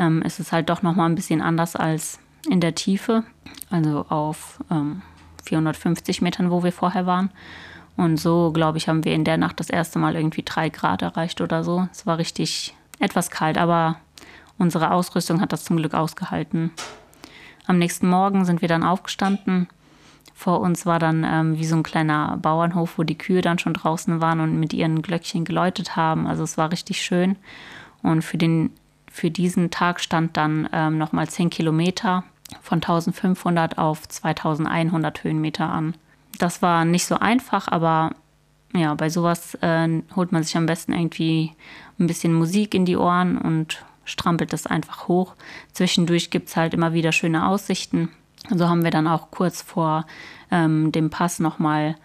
ähm, 0.00 0.22
ist 0.22 0.40
es 0.40 0.50
halt 0.50 0.68
doch 0.68 0.82
noch 0.82 0.96
mal 0.96 1.06
ein 1.06 1.14
bisschen 1.14 1.40
anders 1.40 1.76
als 1.76 2.18
in 2.48 2.60
der 2.60 2.74
Tiefe, 2.74 3.22
also 3.70 4.04
auf 4.08 4.58
ähm, 4.70 5.02
450 5.44 6.22
Metern, 6.22 6.50
wo 6.50 6.64
wir 6.64 6.72
vorher 6.72 7.06
waren. 7.06 7.30
Und 7.96 8.16
so, 8.16 8.50
glaube 8.50 8.78
ich, 8.78 8.88
haben 8.88 9.04
wir 9.04 9.14
in 9.14 9.24
der 9.24 9.36
Nacht 9.36 9.60
das 9.60 9.70
erste 9.70 9.98
Mal 9.98 10.16
irgendwie 10.16 10.42
drei 10.42 10.70
Grad 10.70 11.02
erreicht 11.02 11.40
oder 11.40 11.62
so. 11.62 11.86
Es 11.92 12.06
war 12.06 12.18
richtig 12.18 12.74
etwas 12.98 13.30
kalt, 13.30 13.58
aber 13.58 13.96
Unsere 14.60 14.90
Ausrüstung 14.90 15.40
hat 15.40 15.54
das 15.54 15.64
zum 15.64 15.78
Glück 15.78 15.94
ausgehalten. 15.94 16.70
Am 17.66 17.78
nächsten 17.78 18.06
Morgen 18.06 18.44
sind 18.44 18.60
wir 18.60 18.68
dann 18.68 18.82
aufgestanden. 18.82 19.68
Vor 20.34 20.60
uns 20.60 20.84
war 20.84 20.98
dann 20.98 21.24
ähm, 21.24 21.56
wie 21.56 21.64
so 21.64 21.76
ein 21.76 21.82
kleiner 21.82 22.36
Bauernhof, 22.36 22.98
wo 22.98 23.02
die 23.02 23.16
Kühe 23.16 23.40
dann 23.40 23.58
schon 23.58 23.72
draußen 23.72 24.20
waren 24.20 24.38
und 24.40 24.60
mit 24.60 24.74
ihren 24.74 25.00
Glöckchen 25.00 25.46
geläutet 25.46 25.96
haben. 25.96 26.26
Also 26.26 26.42
es 26.42 26.58
war 26.58 26.72
richtig 26.72 27.00
schön. 27.00 27.36
Und 28.02 28.20
für, 28.20 28.36
den, 28.36 28.70
für 29.10 29.30
diesen 29.30 29.70
Tag 29.70 30.00
stand 30.00 30.36
dann 30.36 30.68
ähm, 30.72 30.96
nochmal 30.96 31.28
10 31.28 31.50
Kilometer 31.50 32.24
von 32.62 32.76
1500 32.76 33.76
auf 33.76 34.08
2100 34.08 35.24
Höhenmeter 35.24 35.68
an. 35.68 35.94
Das 36.38 36.62
war 36.62 36.84
nicht 36.84 37.04
so 37.04 37.16
einfach, 37.16 37.68
aber 37.68 38.12
ja, 38.72 38.94
bei 38.94 39.10
sowas 39.10 39.56
äh, 39.56 40.02
holt 40.16 40.32
man 40.32 40.42
sich 40.42 40.56
am 40.56 40.66
besten 40.66 40.92
irgendwie 40.92 41.52
ein 41.98 42.06
bisschen 42.06 42.32
Musik 42.32 42.74
in 42.74 42.86
die 42.86 42.96
Ohren 42.96 43.36
und 43.36 43.84
strampelt 44.04 44.52
es 44.52 44.66
einfach 44.66 45.08
hoch. 45.08 45.34
Zwischendurch 45.72 46.30
gibt 46.30 46.48
es 46.48 46.56
halt 46.56 46.72
immer 46.72 46.92
wieder 46.92 47.12
schöne 47.12 47.46
Aussichten. 47.46 48.10
So 48.48 48.68
haben 48.68 48.84
wir 48.84 48.90
dann 48.90 49.06
auch 49.06 49.30
kurz 49.30 49.60
vor 49.60 50.06
ähm, 50.50 50.92
dem 50.92 51.10
Pass 51.10 51.40
nochmal 51.40 51.96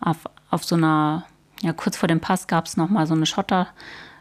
auf, 0.00 0.18
auf 0.50 0.64
so 0.64 0.76
einer, 0.76 1.24
ja, 1.60 1.72
kurz 1.72 1.96
vor 1.96 2.06
dem 2.08 2.20
Pass 2.20 2.46
gab 2.46 2.66
es 2.66 2.76
nochmal 2.76 3.06
so 3.06 3.14
eine 3.14 3.26
Schotterstraße, 3.26 3.72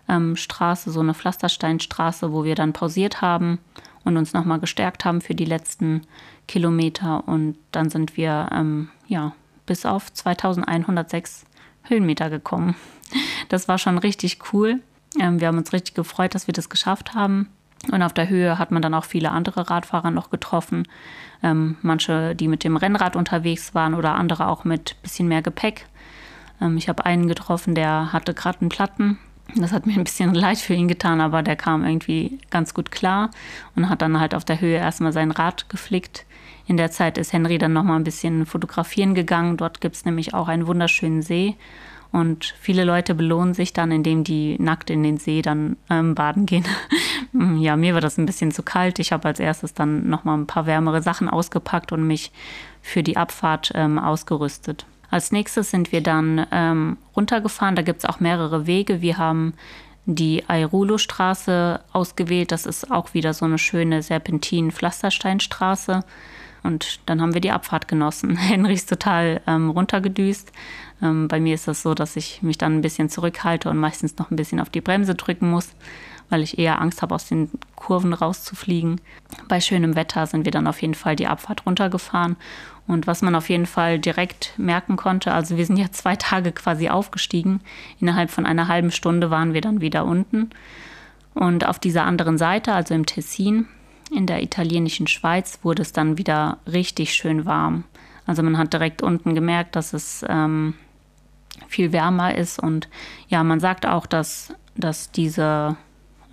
ähm, 0.08 0.36
so 0.36 1.00
eine 1.00 1.14
Pflastersteinstraße, 1.14 2.32
wo 2.32 2.44
wir 2.44 2.56
dann 2.56 2.74
pausiert 2.74 3.22
haben 3.22 3.60
und 4.04 4.18
uns 4.18 4.34
nochmal 4.34 4.60
gestärkt 4.60 5.06
haben 5.06 5.22
für 5.22 5.36
die 5.36 5.46
letzten 5.46 6.02
Kilometer. 6.48 7.28
Und 7.28 7.58
dann 7.72 7.90
sind 7.90 8.18
wir, 8.18 8.50
ähm, 8.52 8.90
ja, 9.08 9.34
bis 9.66 9.86
auf 9.86 10.12
2106 10.12 11.46
Höhenmeter 11.84 12.30
gekommen. 12.30 12.76
Das 13.50 13.68
war 13.68 13.78
schon 13.78 13.98
richtig 13.98 14.40
cool. 14.54 14.80
Ähm, 15.20 15.42
wir 15.42 15.50
haben 15.50 15.58
uns 15.58 15.74
richtig 15.74 15.94
gefreut, 15.96 16.34
dass 16.34 16.48
wir 16.48 16.54
das 16.54 16.70
geschafft 16.70 17.14
haben. 17.14 17.50
Und 17.92 18.02
auf 18.02 18.14
der 18.14 18.30
Höhe 18.30 18.58
hat 18.58 18.72
man 18.72 18.82
dann 18.82 18.94
auch 18.94 19.04
viele 19.04 19.32
andere 19.32 19.70
Radfahrer 19.70 20.12
noch 20.12 20.30
getroffen. 20.30 20.88
Ähm, 21.44 21.76
manche, 21.82 22.34
die 22.34 22.48
mit 22.48 22.64
dem 22.64 22.78
Rennrad 22.78 23.18
unterwegs 23.18 23.76
waren 23.76 23.94
oder 23.94 24.16
andere 24.16 24.48
auch 24.48 24.64
mit 24.64 24.92
ein 24.92 25.02
bisschen 25.02 25.28
mehr 25.28 25.42
Gepäck. 25.42 25.88
Ähm, 26.62 26.78
ich 26.78 26.88
habe 26.88 27.06
einen 27.06 27.28
getroffen, 27.28 27.76
der 27.76 28.14
hatte 28.14 28.34
gerade 28.34 28.62
einen 28.62 28.70
Platten 28.70 29.18
Das 29.56 29.72
hat 29.72 29.86
mir 29.86 29.94
ein 29.94 30.04
bisschen 30.04 30.34
leid 30.34 30.58
für 30.58 30.74
ihn 30.74 30.88
getan, 30.88 31.22
aber 31.22 31.44
der 31.44 31.56
kam 31.56 31.86
irgendwie 31.86 32.40
ganz 32.50 32.74
gut 32.74 32.92
klar 32.92 33.32
und 33.76 33.90
hat 33.90 34.02
dann 34.02 34.20
halt 34.20 34.34
auf 34.34 34.46
der 34.46 34.62
Höhe 34.62 34.78
erstmal 34.78 35.12
sein 35.12 35.32
Rad 35.32 35.70
geflickt. 35.70 36.26
In 36.68 36.78
der 36.78 36.92
Zeit 36.92 37.18
ist 37.18 37.34
Henry 37.34 37.58
dann 37.58 37.74
nochmal 37.74 37.98
ein 37.98 38.04
bisschen 38.04 38.46
fotografieren 38.46 39.14
gegangen. 39.14 39.58
Dort 39.58 39.82
gibt 39.82 39.96
es 39.96 40.06
nämlich 40.06 40.34
auch 40.34 40.48
einen 40.48 40.68
wunderschönen 40.68 41.22
See. 41.22 41.56
Und 42.12 42.54
viele 42.60 42.84
Leute 42.84 43.16
belohnen 43.16 43.54
sich 43.54 43.72
dann, 43.72 43.92
indem 43.92 44.24
die 44.24 44.58
nackt 44.60 44.90
in 44.90 45.02
den 45.02 45.18
See 45.18 45.42
dann 45.42 45.78
ähm, 45.90 46.14
baden 46.14 46.46
gehen. 46.46 46.66
ja, 47.58 47.78
mir 47.78 47.94
war 47.94 48.02
das 48.02 48.18
ein 48.18 48.26
bisschen 48.26 48.52
zu 48.52 48.64
kalt. 48.64 49.00
Ich 49.00 49.14
habe 49.14 49.28
als 49.28 49.40
erstes 49.40 49.74
dann 49.74 50.10
nochmal 50.10 50.38
ein 50.38 50.48
paar 50.48 50.66
wärmere 50.66 51.02
Sachen 51.02 51.30
ausgepackt 51.30 51.94
und 51.94 52.06
mich 52.06 52.32
für 52.82 53.02
die 53.02 53.16
Abfahrt 53.16 53.72
ähm, 53.76 53.98
ausgerüstet. 53.98 54.86
Als 55.12 55.34
nächstes 55.34 55.70
sind 55.70 55.92
wir 55.92 56.02
dann 56.02 56.48
ähm, 56.52 56.98
runtergefahren. 57.16 57.76
Da 57.76 57.82
gibt 57.82 58.00
es 58.00 58.10
auch 58.10 58.22
mehrere 58.22 58.66
Wege. 58.66 59.02
Wir 59.02 59.18
haben 59.18 59.54
die 60.06 60.44
Airulo-Straße 60.48 61.82
ausgewählt. 61.92 62.52
Das 62.52 62.66
ist 62.66 62.90
auch 62.90 63.14
wieder 63.14 63.34
so 63.34 63.46
eine 63.46 63.58
schöne 63.58 64.02
Serpentin-Pflastersteinstraße. 64.02 66.06
Und 66.64 67.02
dann 67.08 67.22
haben 67.22 67.34
wir 67.34 67.42
die 67.42 67.52
Abfahrt 67.52 67.90
genossen. 67.90 68.38
Henry 68.38 68.74
ist 68.74 68.90
total 68.90 69.42
ähm, 69.48 69.70
runtergedüst. 69.70 70.54
Ähm, 71.02 71.28
bei 71.28 71.42
mir 71.42 71.56
ist 71.56 71.68
das 71.68 71.82
so, 71.82 71.94
dass 71.94 72.16
ich 72.16 72.42
mich 72.42 72.58
dann 72.58 72.78
ein 72.78 72.82
bisschen 72.82 73.10
zurückhalte 73.10 73.70
und 73.70 73.78
meistens 73.78 74.18
noch 74.18 74.32
ein 74.32 74.38
bisschen 74.38 74.62
auf 74.62 74.70
die 74.70 74.82
Bremse 74.82 75.16
drücken 75.16 75.50
muss, 75.50 75.74
weil 76.32 76.42
ich 76.42 76.58
eher 76.58 76.82
Angst 76.82 77.02
habe, 77.02 77.14
aus 77.14 77.28
den 77.28 77.50
Kurven 77.76 78.14
rauszufliegen. 78.14 79.00
Bei 79.48 79.62
schönem 79.62 79.96
Wetter 79.96 80.26
sind 80.26 80.46
wir 80.46 80.52
dann 80.52 80.68
auf 80.68 80.82
jeden 80.82 80.96
Fall 80.96 81.16
die 81.16 81.28
Abfahrt 81.28 81.66
runtergefahren. 81.66 82.38
Und 82.88 83.06
was 83.06 83.22
man 83.22 83.36
auf 83.36 83.50
jeden 83.50 83.68
Fall 83.68 84.00
direkt 84.00 84.54
merken 84.58 84.96
konnte, 84.96 85.34
also 85.34 85.58
wir 85.58 85.66
sind 85.66 85.78
ja 85.78 85.92
zwei 85.92 86.16
Tage 86.16 86.52
quasi 86.52 86.90
aufgestiegen. 86.90 87.62
Innerhalb 88.00 88.32
von 88.32 88.46
einer 88.46 88.68
halben 88.68 88.92
Stunde 88.92 89.30
waren 89.30 89.54
wir 89.54 89.62
dann 89.62 89.82
wieder 89.82 90.06
unten. 90.06 90.50
Und 91.34 91.66
auf 91.66 91.80
dieser 91.80 92.04
anderen 92.06 92.38
Seite, 92.38 92.74
also 92.74 92.94
im 92.94 93.06
Tessin, 93.06 93.68
in 94.12 94.26
der 94.26 94.44
italienischen 94.44 95.08
Schweiz 95.08 95.60
wurde 95.64 95.82
es 95.82 95.94
dann 95.94 96.18
wieder 96.18 96.58
richtig 96.72 97.14
schön 97.14 97.46
warm. 97.46 97.86
Also 98.26 98.44
man 98.44 98.58
hat 98.58 98.74
direkt 98.74 99.02
unten 99.02 99.36
gemerkt, 99.36 99.76
dass 99.76 99.94
es 99.94 100.26
ähm, 100.28 100.74
viel 101.68 101.92
wärmer 101.92 102.36
ist 102.36 102.60
und 102.60 102.90
ja, 103.30 103.44
man 103.44 103.60
sagt 103.60 103.86
auch, 103.86 104.06
dass, 104.06 104.54
dass, 104.76 105.12
diese, 105.12 105.78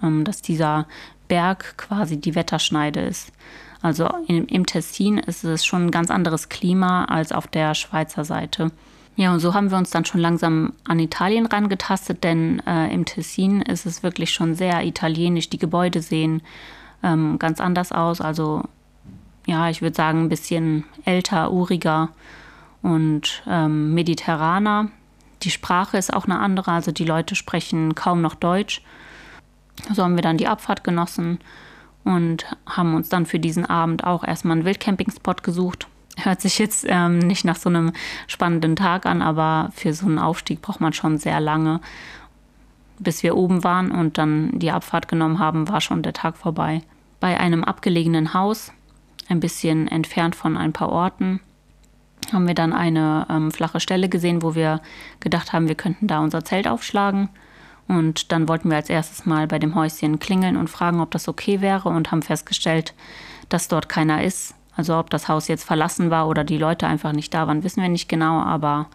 dass 0.01 0.43
dieser 0.43 0.87
Berg 1.29 1.77
quasi 1.77 2.21
die 2.21 2.35
Wetterschneide 2.35 3.01
ist. 3.01 3.33
Also 3.81 4.09
im, 4.27 4.47
im 4.47 4.67
Tessin 4.67 5.19
ist 5.19 5.45
es 5.45 5.65
schon 5.65 5.87
ein 5.87 5.91
ganz 5.91 6.11
anderes 6.11 6.49
Klima 6.49 7.05
als 7.05 7.33
auf 7.33 7.47
der 7.47 7.75
Schweizer 7.75 8.25
Seite. 8.25 8.73
Ja, 9.17 9.33
und 9.33 9.41
so 9.41 9.55
haben 9.55 9.71
wir 9.71 9.79
uns 9.79 9.91
dann 9.91 10.05
schon 10.05 10.21
langsam 10.21 10.75
an 10.87 10.99
Italien 11.01 11.47
rangetastet, 11.47 12.23
denn 12.23 12.63
äh, 12.67 12.93
im 12.93 13.05
Tessin 13.05 13.63
ist 13.63 13.85
es 13.85 14.03
wirklich 14.03 14.31
schon 14.31 14.55
sehr 14.55 14.85
italienisch. 14.85 15.51
Die 15.51 15.59
Gebäude 15.59 16.03
sehen 16.03 16.43
ähm, 17.03 17.39
ganz 17.39 17.61
anders 17.61 17.91
aus. 17.91 18.21
Also 18.21 18.63
ja, 19.47 19.71
ich 19.71 19.83
würde 19.83 19.97
sagen, 19.97 20.25
ein 20.25 20.29
bisschen 20.29 20.85
älter, 21.05 21.53
uriger 21.53 22.11
und 22.83 23.43
ähm, 23.49 23.95
mediterraner. 23.95 24.91
Die 25.43 25.51
Sprache 25.51 25.97
ist 25.97 26.13
auch 26.13 26.27
eine 26.27 26.39
andere, 26.39 26.73
also 26.73 26.93
die 26.93 27.05
Leute 27.05 27.35
sprechen 27.35 27.95
kaum 27.95 28.21
noch 28.21 28.35
Deutsch. 28.35 28.83
So 29.93 30.03
haben 30.03 30.17
wir 30.17 30.23
dann 30.23 30.39
die 30.39 30.49
Abfahrt 30.49 30.85
genossen 30.85 31.39
und 32.05 32.47
haben 32.67 32.95
uns 32.95 33.09
dann 33.09 33.27
für 33.27 33.39
diesen 33.39 33.67
Abend 33.67 34.05
auch 34.05 34.25
erstmal 34.25 34.57
einen 34.57 34.65
Wildcampingspot 34.65 35.43
gesucht. 35.43 35.89
Hört 36.17 36.41
sich 36.41 36.59
jetzt 36.59 36.85
ähm, 36.89 37.19
nicht 37.19 37.45
nach 37.45 37.57
so 37.57 37.69
einem 37.69 37.93
spannenden 38.27 38.77
Tag 38.77 39.07
an, 39.07 39.23
aber 39.23 39.71
für 39.75 39.93
so 39.93 40.07
einen 40.07 40.19
Aufstieg 40.19 40.63
braucht 40.63 40.81
man 40.81 40.93
schon 40.93 41.19
sehr 41.19 41.41
lange 41.41 41.81
bis 42.99 43.23
wir 43.23 43.37
oben 43.37 43.65
waren 43.65 43.91
und 43.91 44.19
dann 44.19 44.59
die 44.59 44.71
Abfahrt 44.71 45.09
genommen 45.09 45.39
haben, 45.39 45.69
war 45.69 45.81
schon 45.81 46.03
der 46.03 46.13
Tag 46.13 46.37
vorbei. 46.37 46.83
Bei 47.21 47.39
einem 47.39 47.65
abgelegenen 47.65 48.35
Haus, 48.35 48.73
ein 49.29 49.41
bisschen 49.41 49.89
entfernt 49.89 50.35
von 50.35 50.57
ein 50.57 50.73
paar 50.73 50.91
Orten, 50.91 51.41
haben 52.33 52.47
wir 52.47 52.55
dann 52.55 52.73
eine 52.73 53.27
ähm, 53.31 53.51
flache 53.51 53.81
Stelle 53.81 54.09
gesehen, 54.09 54.43
wo 54.43 54.55
wir 54.55 54.81
gedacht 55.21 55.53
haben, 55.53 55.69
wir 55.69 55.75
könnten 55.75 56.07
da 56.07 56.21
unser 56.21 56.45
Zelt 56.45 56.69
aufschlagen. 56.69 57.29
Und 57.89 58.33
dann 58.33 58.49
wollten 58.49 58.69
wir 58.69 58.77
als 58.77 58.91
erstes 58.91 59.25
mal 59.25 59.47
bei 59.47 59.59
dem 59.59 59.75
Häuschen 59.75 60.19
klingeln 60.19 60.57
und 60.57 60.69
fragen, 60.69 61.01
ob 61.01 61.11
das 61.11 61.27
okay 61.27 61.61
wäre 61.63 61.89
und 61.89 62.13
haben 62.13 62.23
festgestellt, 62.23 62.95
dass 63.49 63.69
dort 63.69 63.89
keiner 63.89 64.23
ist. 64.23 64.55
Also 64.77 64.97
ob 64.97 65.11
das 65.11 65.27
Haus 65.27 65.49
jetzt 65.49 65.65
verlassen 65.65 66.11
war 66.11 66.29
oder 66.29 66.45
die 66.45 66.59
Leute 66.59 66.87
einfach 66.87 67.13
nicht 67.13 67.35
da 67.35 67.47
waren, 67.49 67.65
wissen 67.65 67.83
wir 67.83 67.89
nicht 67.89 68.09
genau, 68.09 68.41
aber 68.41 68.87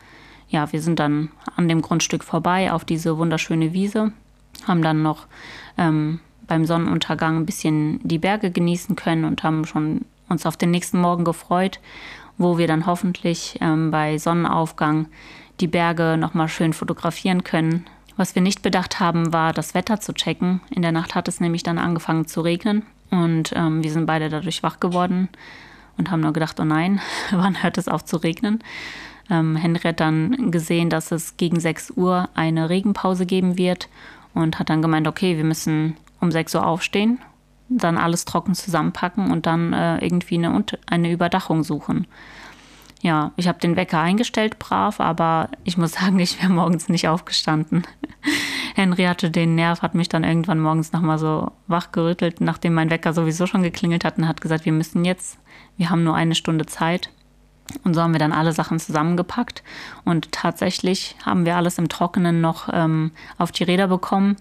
ja, 0.48 0.72
wir 0.72 0.82
sind 0.82 1.00
dann 1.00 1.30
an 1.58 1.68
dem 1.68 1.82
Grundstück 1.82 2.24
vorbei 2.24 2.72
auf 2.72 2.86
diese 2.86 3.18
wunderschöne 3.18 3.74
Wiese, 3.74 4.14
haben 4.66 4.82
dann 4.82 5.02
noch 5.02 5.26
ähm, 5.78 6.20
beim 6.48 6.66
Sonnenuntergang 6.66 7.38
ein 7.38 7.46
bisschen 7.46 8.00
die 8.04 8.20
Berge 8.20 8.52
genießen 8.52 8.96
können 8.96 9.26
und 9.26 9.44
haben 9.44 9.66
schon 9.66 10.06
uns 10.30 10.46
auf 10.46 10.56
den 10.56 10.72
nächsten 10.72 11.00
Morgen 11.00 11.24
gefreut, 11.24 11.80
wo 12.38 12.58
wir 12.58 12.68
dann 12.68 12.86
hoffentlich 12.86 13.58
ähm, 13.60 13.92
bei 13.92 14.18
Sonnenaufgang 14.18 15.08
die 15.60 15.68
Berge 15.68 16.18
nochmal 16.18 16.48
schön 16.48 16.74
fotografieren 16.74 17.44
können. 17.44 17.86
Was 18.16 18.36
wir 18.36 18.42
nicht 18.42 18.62
bedacht 18.62 19.00
haben, 19.00 19.34
war 19.34 19.54
das 19.54 19.74
Wetter 19.74 20.00
zu 20.00 20.14
checken. 20.14 20.62
In 20.70 20.82
der 20.82 20.92
Nacht 20.92 21.16
hat 21.16 21.28
es 21.28 21.40
nämlich 21.40 21.64
dann 21.64 21.80
angefangen 21.80 22.28
zu 22.28 22.42
regnen 22.42 22.84
und 23.10 23.54
ähm, 23.56 23.84
wir 23.84 23.92
sind 23.92 24.06
beide 24.06 24.30
dadurch 24.30 24.64
wach 24.64 24.80
geworden 24.80 25.30
und 25.98 26.12
haben 26.12 26.22
nur 26.22 26.34
gedacht, 26.34 26.60
oh 26.60 26.66
nein, 26.66 27.02
wann 27.32 27.62
hört 27.64 27.78
es 27.78 27.88
auf 27.88 28.06
zu 28.06 28.18
regnen? 28.18 28.64
Ähm, 29.30 29.56
Henry 29.56 29.82
hat 29.82 30.00
dann 30.00 30.52
gesehen, 30.52 30.90
dass 30.90 31.12
es 31.12 31.38
gegen 31.38 31.60
6 31.60 31.92
Uhr 31.92 32.30
eine 32.36 32.70
Regenpause 32.70 33.26
geben 33.26 33.58
wird 33.58 33.90
und 34.34 34.60
hat 34.60 34.70
dann 34.70 34.82
gemeint, 34.82 35.08
okay, 35.08 35.38
wir 35.38 35.44
müssen 35.44 35.98
um 36.20 36.32
6 36.32 36.56
Uhr 36.56 36.66
aufstehen, 36.66 37.20
dann 37.70 37.98
alles 37.98 38.26
trocken 38.26 38.54
zusammenpacken 38.54 39.32
und 39.32 39.46
dann 39.46 39.74
äh, 39.74 40.04
irgendwie 40.04 40.36
eine, 40.36 40.64
eine 40.88 41.12
Überdachung 41.12 41.64
suchen. 41.64 42.08
Ja, 43.04 43.34
ich 43.36 43.50
habe 43.50 43.60
den 43.60 43.76
Wecker 43.76 44.00
eingestellt, 44.00 44.60
brav, 44.60 45.02
aber 45.02 45.50
ich 45.66 45.78
muss 45.78 45.92
sagen, 46.00 46.18
ich 46.20 46.42
wäre 46.42 46.52
morgens 46.52 46.88
nicht 46.88 47.08
aufgestanden. 47.10 47.84
Henry 48.76 49.04
hatte 49.04 49.30
den 49.30 49.56
Nerv, 49.56 49.82
hat 49.82 49.94
mich 49.94 50.08
dann 50.08 50.24
irgendwann 50.24 50.60
morgens 50.60 50.94
nochmal 50.94 51.20
so 51.20 51.52
wachgerüttelt, 51.68 52.40
nachdem 52.40 52.74
mein 52.74 52.90
Wecker 52.90 53.14
sowieso 53.14 53.46
schon 53.46 53.62
geklingelt 53.62 54.06
hat 54.06 54.18
und 54.18 54.28
hat 54.28 54.40
gesagt, 54.40 54.64
wir 54.64 54.72
müssen 54.72 55.04
jetzt, 55.04 55.38
wir 55.76 55.90
haben 55.90 56.06
nur 56.06 56.16
eine 56.16 56.34
Stunde 56.34 56.66
Zeit. 56.66 57.10
Und 57.84 57.94
so 57.94 58.02
haben 58.02 58.14
wir 58.14 58.20
dann 58.20 58.32
alle 58.32 58.54
Sachen 58.54 58.80
zusammengepackt 58.80 59.64
und 60.06 60.32
tatsächlich 60.32 61.16
haben 61.26 61.46
wir 61.46 61.56
alles 61.56 61.78
im 61.78 61.90
Trockenen 61.90 62.40
noch 62.42 62.70
ähm, 62.72 63.12
auf 63.38 63.52
die 63.52 63.64
Räder 63.64 63.88
bekommen. 63.88 64.38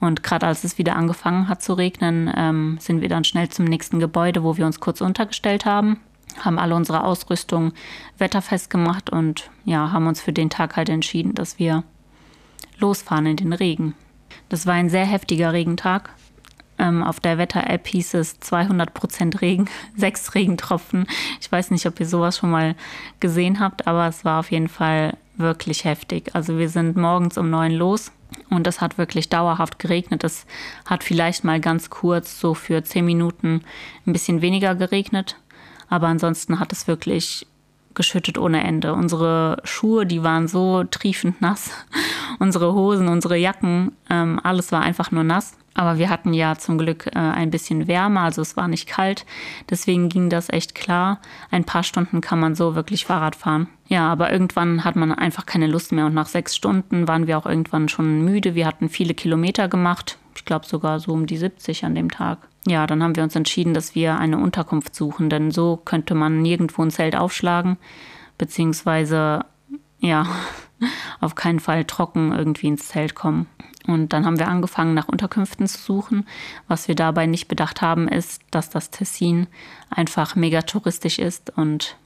Und 0.00 0.22
gerade 0.22 0.46
als 0.46 0.64
es 0.64 0.78
wieder 0.78 0.96
angefangen 0.96 1.48
hat 1.48 1.62
zu 1.62 1.74
regnen, 1.74 2.32
ähm, 2.34 2.78
sind 2.80 3.02
wir 3.02 3.08
dann 3.08 3.24
schnell 3.24 3.50
zum 3.50 3.66
nächsten 3.66 4.00
Gebäude, 4.00 4.42
wo 4.42 4.56
wir 4.56 4.66
uns 4.66 4.80
kurz 4.80 5.00
untergestellt 5.00 5.64
haben, 5.64 6.00
haben 6.38 6.58
alle 6.58 6.74
unsere 6.74 7.04
Ausrüstung 7.04 7.72
wetterfest 8.18 8.70
gemacht 8.70 9.10
und 9.10 9.50
ja, 9.64 9.92
haben 9.92 10.06
uns 10.06 10.20
für 10.20 10.32
den 10.32 10.50
Tag 10.50 10.76
halt 10.76 10.88
entschieden, 10.88 11.34
dass 11.34 11.58
wir 11.58 11.84
losfahren 12.78 13.26
in 13.26 13.36
den 13.36 13.52
Regen. 13.52 13.94
Das 14.48 14.66
war 14.66 14.74
ein 14.74 14.90
sehr 14.90 15.06
heftiger 15.06 15.52
Regentag. 15.52 16.10
Ähm, 16.78 17.02
auf 17.02 17.20
der 17.20 17.36
Wetter-App 17.36 17.86
hieß 17.86 18.14
es 18.14 18.40
200% 18.40 19.40
Regen, 19.40 19.68
sechs 19.96 20.34
Regentropfen. 20.34 21.06
Ich 21.40 21.50
weiß 21.50 21.70
nicht, 21.70 21.86
ob 21.86 22.00
ihr 22.00 22.06
sowas 22.06 22.38
schon 22.38 22.50
mal 22.50 22.74
gesehen 23.20 23.60
habt, 23.60 23.86
aber 23.86 24.06
es 24.06 24.24
war 24.24 24.40
auf 24.40 24.50
jeden 24.50 24.68
Fall 24.68 25.16
wirklich 25.36 25.84
heftig. 25.84 26.34
Also 26.34 26.58
wir 26.58 26.68
sind 26.68 26.96
morgens 26.96 27.38
um 27.38 27.50
neun 27.50 27.72
los 27.72 28.12
und 28.48 28.66
es 28.66 28.80
hat 28.80 28.98
wirklich 28.98 29.28
dauerhaft 29.28 29.78
geregnet. 29.78 30.24
Es 30.24 30.46
hat 30.86 31.04
vielleicht 31.04 31.44
mal 31.44 31.60
ganz 31.60 31.90
kurz 31.90 32.40
so 32.40 32.54
für 32.54 32.82
zehn 32.82 33.04
Minuten 33.04 33.62
ein 34.06 34.12
bisschen 34.12 34.42
weniger 34.42 34.74
geregnet, 34.74 35.36
aber 35.90 36.06
ansonsten 36.06 36.58
hat 36.58 36.72
es 36.72 36.86
wirklich 36.86 37.46
geschüttet 37.94 38.38
ohne 38.38 38.64
Ende. 38.64 38.94
Unsere 38.94 39.58
Schuhe, 39.64 40.06
die 40.06 40.22
waren 40.22 40.48
so 40.48 40.84
triefend 40.84 41.42
nass. 41.42 41.70
Unsere 42.38 42.72
Hosen, 42.72 43.08
unsere 43.08 43.36
Jacken, 43.36 43.92
ähm, 44.08 44.40
alles 44.42 44.72
war 44.72 44.80
einfach 44.80 45.10
nur 45.10 45.24
nass. 45.24 45.58
Aber 45.74 45.98
wir 45.98 46.08
hatten 46.08 46.32
ja 46.32 46.56
zum 46.56 46.78
Glück 46.78 47.06
äh, 47.06 47.18
ein 47.18 47.50
bisschen 47.50 47.86
Wärme, 47.86 48.20
also 48.20 48.42
es 48.42 48.56
war 48.56 48.66
nicht 48.66 48.88
kalt. 48.88 49.26
Deswegen 49.68 50.08
ging 50.08 50.30
das 50.30 50.48
echt 50.48 50.74
klar. 50.74 51.20
Ein 51.50 51.64
paar 51.64 51.82
Stunden 51.82 52.20
kann 52.20 52.40
man 52.40 52.54
so 52.54 52.74
wirklich 52.74 53.04
Fahrrad 53.04 53.36
fahren. 53.36 53.68
Ja, 53.86 54.10
aber 54.10 54.32
irgendwann 54.32 54.84
hat 54.84 54.96
man 54.96 55.12
einfach 55.12 55.46
keine 55.46 55.66
Lust 55.66 55.92
mehr 55.92 56.06
und 56.06 56.14
nach 56.14 56.26
sechs 56.26 56.56
Stunden 56.56 57.06
waren 57.06 57.26
wir 57.26 57.38
auch 57.38 57.46
irgendwann 57.46 57.88
schon 57.88 58.24
müde. 58.24 58.54
Wir 58.54 58.66
hatten 58.66 58.88
viele 58.88 59.14
Kilometer 59.14 59.68
gemacht. 59.68 60.18
Ich 60.34 60.44
glaube 60.44 60.66
sogar 60.66 60.98
so 60.98 61.12
um 61.12 61.26
die 61.26 61.36
70 61.36 61.84
an 61.84 61.94
dem 61.94 62.10
Tag. 62.10 62.49
Ja, 62.66 62.86
dann 62.86 63.02
haben 63.02 63.16
wir 63.16 63.22
uns 63.22 63.36
entschieden, 63.36 63.74
dass 63.74 63.94
wir 63.94 64.18
eine 64.18 64.38
Unterkunft 64.38 64.94
suchen, 64.94 65.30
denn 65.30 65.50
so 65.50 65.78
könnte 65.78 66.14
man 66.14 66.42
nirgendwo 66.42 66.82
ein 66.82 66.90
Zelt 66.90 67.16
aufschlagen, 67.16 67.78
beziehungsweise 68.36 69.44
ja, 69.98 70.26
auf 71.20 71.34
keinen 71.34 71.60
Fall 71.60 71.84
trocken 71.84 72.32
irgendwie 72.32 72.68
ins 72.68 72.88
Zelt 72.88 73.14
kommen. 73.14 73.46
Und 73.86 74.12
dann 74.12 74.26
haben 74.26 74.38
wir 74.38 74.48
angefangen, 74.48 74.92
nach 74.92 75.08
Unterkünften 75.08 75.66
zu 75.66 75.78
suchen. 75.78 76.26
Was 76.68 76.86
wir 76.86 76.94
dabei 76.94 77.26
nicht 77.26 77.48
bedacht 77.48 77.80
haben, 77.80 78.08
ist, 78.08 78.42
dass 78.50 78.68
das 78.68 78.90
Tessin 78.90 79.46
einfach 79.88 80.36
mega 80.36 80.62
touristisch 80.62 81.18
ist 81.18 81.56
und 81.56 81.96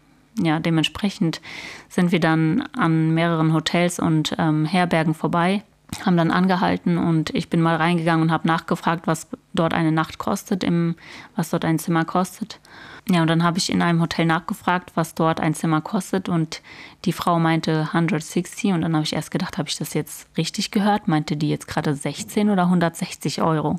ja, 0.41 0.59
dementsprechend 0.59 1.41
sind 1.89 2.11
wir 2.11 2.19
dann 2.19 2.63
an 2.77 3.15
mehreren 3.15 3.53
Hotels 3.53 4.01
und 4.01 4.35
ähm, 4.39 4.65
Herbergen 4.65 5.15
vorbei 5.15 5.63
haben 6.03 6.17
dann 6.17 6.31
angehalten 6.31 6.99
und 6.99 7.31
ich 7.35 7.49
bin 7.51 7.61
mal 7.61 7.77
reingegangen 7.77 8.23
und 8.23 8.33
habe 8.33 8.47
nachgefragt, 8.47 9.07
was 9.07 9.29
dort 9.53 9.75
eine 9.75 9.93
Nacht 9.93 10.19
kostet, 10.19 10.65
im, 10.65 10.97
was 11.37 11.51
dort 11.51 11.65
ein 11.65 11.79
Zimmer 11.79 12.05
kostet. 12.05 12.61
Ja, 13.09 13.21
und 13.21 13.29
dann 13.29 13.43
habe 13.43 13.59
ich 13.59 13.71
in 13.71 13.83
einem 13.83 14.01
Hotel 14.01 14.25
nachgefragt, 14.25 14.93
was 14.95 15.15
dort 15.15 15.39
ein 15.39 15.55
Zimmer 15.55 15.83
kostet 15.83 16.29
und 16.29 16.63
die 17.05 17.13
Frau 17.13 17.39
meinte 17.39 17.89
160 17.93 18.73
und 18.73 18.81
dann 18.81 18.95
habe 18.95 19.05
ich 19.05 19.13
erst 19.13 19.31
gedacht, 19.31 19.59
habe 19.59 19.69
ich 19.69 19.77
das 19.77 19.93
jetzt 19.93 20.27
richtig 20.39 20.71
gehört? 20.71 21.07
Meinte 21.07 21.37
die 21.37 21.51
jetzt 21.51 21.69
gerade 21.69 21.95
16 21.95 22.49
oder 22.49 22.63
160 22.65 23.43
Euro? 23.43 23.79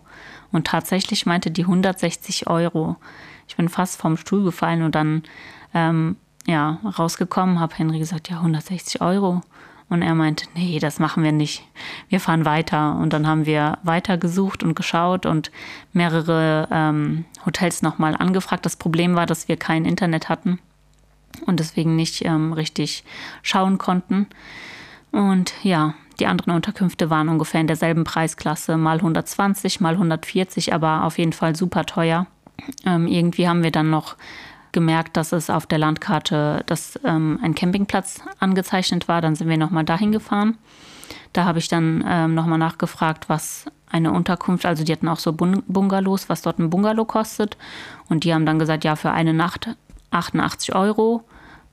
Und 0.51 0.67
tatsächlich 0.67 1.25
meinte 1.25 1.49
die 1.49 1.63
160 1.63 2.47
Euro. 2.47 2.97
Ich 3.47 3.55
bin 3.55 3.67
fast 3.67 3.99
vom 3.99 4.15
Stuhl 4.17 4.43
gefallen 4.43 4.83
und 4.83 4.93
dann 4.93 5.23
ähm, 5.73 6.17
ja 6.45 6.79
rausgekommen, 6.97 7.59
habe 7.59 7.75
Henry 7.75 7.99
gesagt, 7.99 8.29
ja 8.29 8.37
160 8.37 9.01
Euro. 9.01 9.41
Und 9.87 10.01
er 10.01 10.15
meinte, 10.15 10.47
nee, 10.55 10.79
das 10.79 10.99
machen 10.99 11.23
wir 11.23 11.31
nicht. 11.31 11.63
Wir 12.09 12.19
fahren 12.19 12.43
weiter. 12.43 12.95
Und 12.95 13.13
dann 13.13 13.27
haben 13.27 13.45
wir 13.45 13.77
weiter 13.83 14.17
gesucht 14.17 14.63
und 14.63 14.75
geschaut 14.75 15.25
und 15.25 15.51
mehrere 15.93 16.67
ähm, 16.71 17.25
Hotels 17.45 17.81
nochmal 17.83 18.15
angefragt. 18.15 18.65
Das 18.65 18.77
Problem 18.77 19.15
war, 19.15 19.27
dass 19.27 19.47
wir 19.47 19.57
kein 19.57 19.85
Internet 19.85 20.27
hatten 20.27 20.59
und 21.45 21.59
deswegen 21.59 21.95
nicht 21.95 22.25
ähm, 22.25 22.53
richtig 22.53 23.03
schauen 23.43 23.77
konnten. 23.77 24.27
Und 25.11 25.53
ja, 25.63 25.93
die 26.19 26.27
anderen 26.27 26.53
Unterkünfte 26.53 27.09
waren 27.09 27.29
ungefähr 27.29 27.61
in 27.61 27.67
derselben 27.67 28.03
Preisklasse, 28.03 28.77
mal 28.77 28.97
120, 28.97 29.81
mal 29.81 29.93
140, 29.93 30.73
aber 30.73 31.03
auf 31.03 31.17
jeden 31.17 31.33
Fall 31.33 31.55
super 31.55 31.85
teuer. 31.85 32.27
Ähm, 32.85 33.07
irgendwie 33.07 33.47
haben 33.47 33.63
wir 33.63 33.71
dann 33.71 33.89
noch 33.89 34.15
gemerkt, 34.75 35.17
dass 35.17 35.31
es 35.31 35.49
auf 35.49 35.65
der 35.65 35.79
Landkarte 35.79 36.61
dass, 36.67 36.99
ähm, 37.03 37.39
ein 37.41 37.55
Campingplatz 37.55 38.21
angezeichnet 38.39 39.07
war. 39.07 39.21
Dann 39.21 39.35
sind 39.35 39.49
wir 39.49 39.57
nochmal 39.57 39.85
dahin 39.85 40.11
gefahren. 40.11 40.59
Da 41.33 41.45
habe 41.45 41.57
ich 41.57 41.67
dann 41.67 42.03
ähm, 42.07 42.35
nochmal 42.35 42.59
nachgefragt, 42.59 43.29
was 43.29 43.65
eine 43.89 44.11
Unterkunft, 44.11 44.65
also 44.65 44.83
die 44.83 44.91
hatten 44.91 45.07
auch 45.07 45.19
so 45.19 45.31
Bungalows, 45.31 46.27
was 46.27 46.41
dort 46.41 46.59
ein 46.59 46.69
Bungalow 46.69 47.05
kostet. 47.05 47.57
Und 48.09 48.23
die 48.23 48.33
haben 48.33 48.45
dann 48.45 48.59
gesagt, 48.59 48.83
ja, 48.83 48.95
für 48.95 49.11
eine 49.11 49.33
Nacht 49.33 49.69
88 50.11 50.75
Euro 50.75 51.23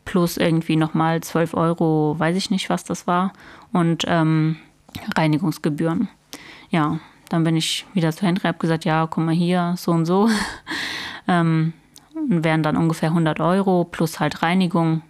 plus 0.05 0.37
irgendwie 0.37 0.77
nochmal 0.77 1.21
12 1.21 1.55
Euro, 1.55 2.15
weiß 2.19 2.37
ich 2.37 2.51
nicht, 2.51 2.71
was 2.71 2.85
das 2.85 3.07
war. 3.07 3.33
Und 3.73 4.05
ähm, 4.07 4.57
Reinigungsgebühren. 5.17 6.09
Ja, 6.71 7.01
dann 7.29 7.45
bin 7.45 7.57
ich 7.57 7.87
wieder 7.95 8.13
zu 8.13 8.27
Henry, 8.27 8.43
habe 8.43 8.59
gesagt, 8.59 8.85
ja, 8.85 9.07
guck 9.07 9.25
mal 9.25 9.35
hier, 9.35 9.75
so 9.77 9.91
und 9.91 10.07
so. 10.07 10.29
ähm, 11.29 11.73
wären 12.15 12.63
dann 12.63 12.77
ungefähr 12.77 13.11
100 13.11 13.41
Euro 13.41 13.85
plus 13.85 14.21
halt 14.21 14.43
Reinigung. 14.43 15.03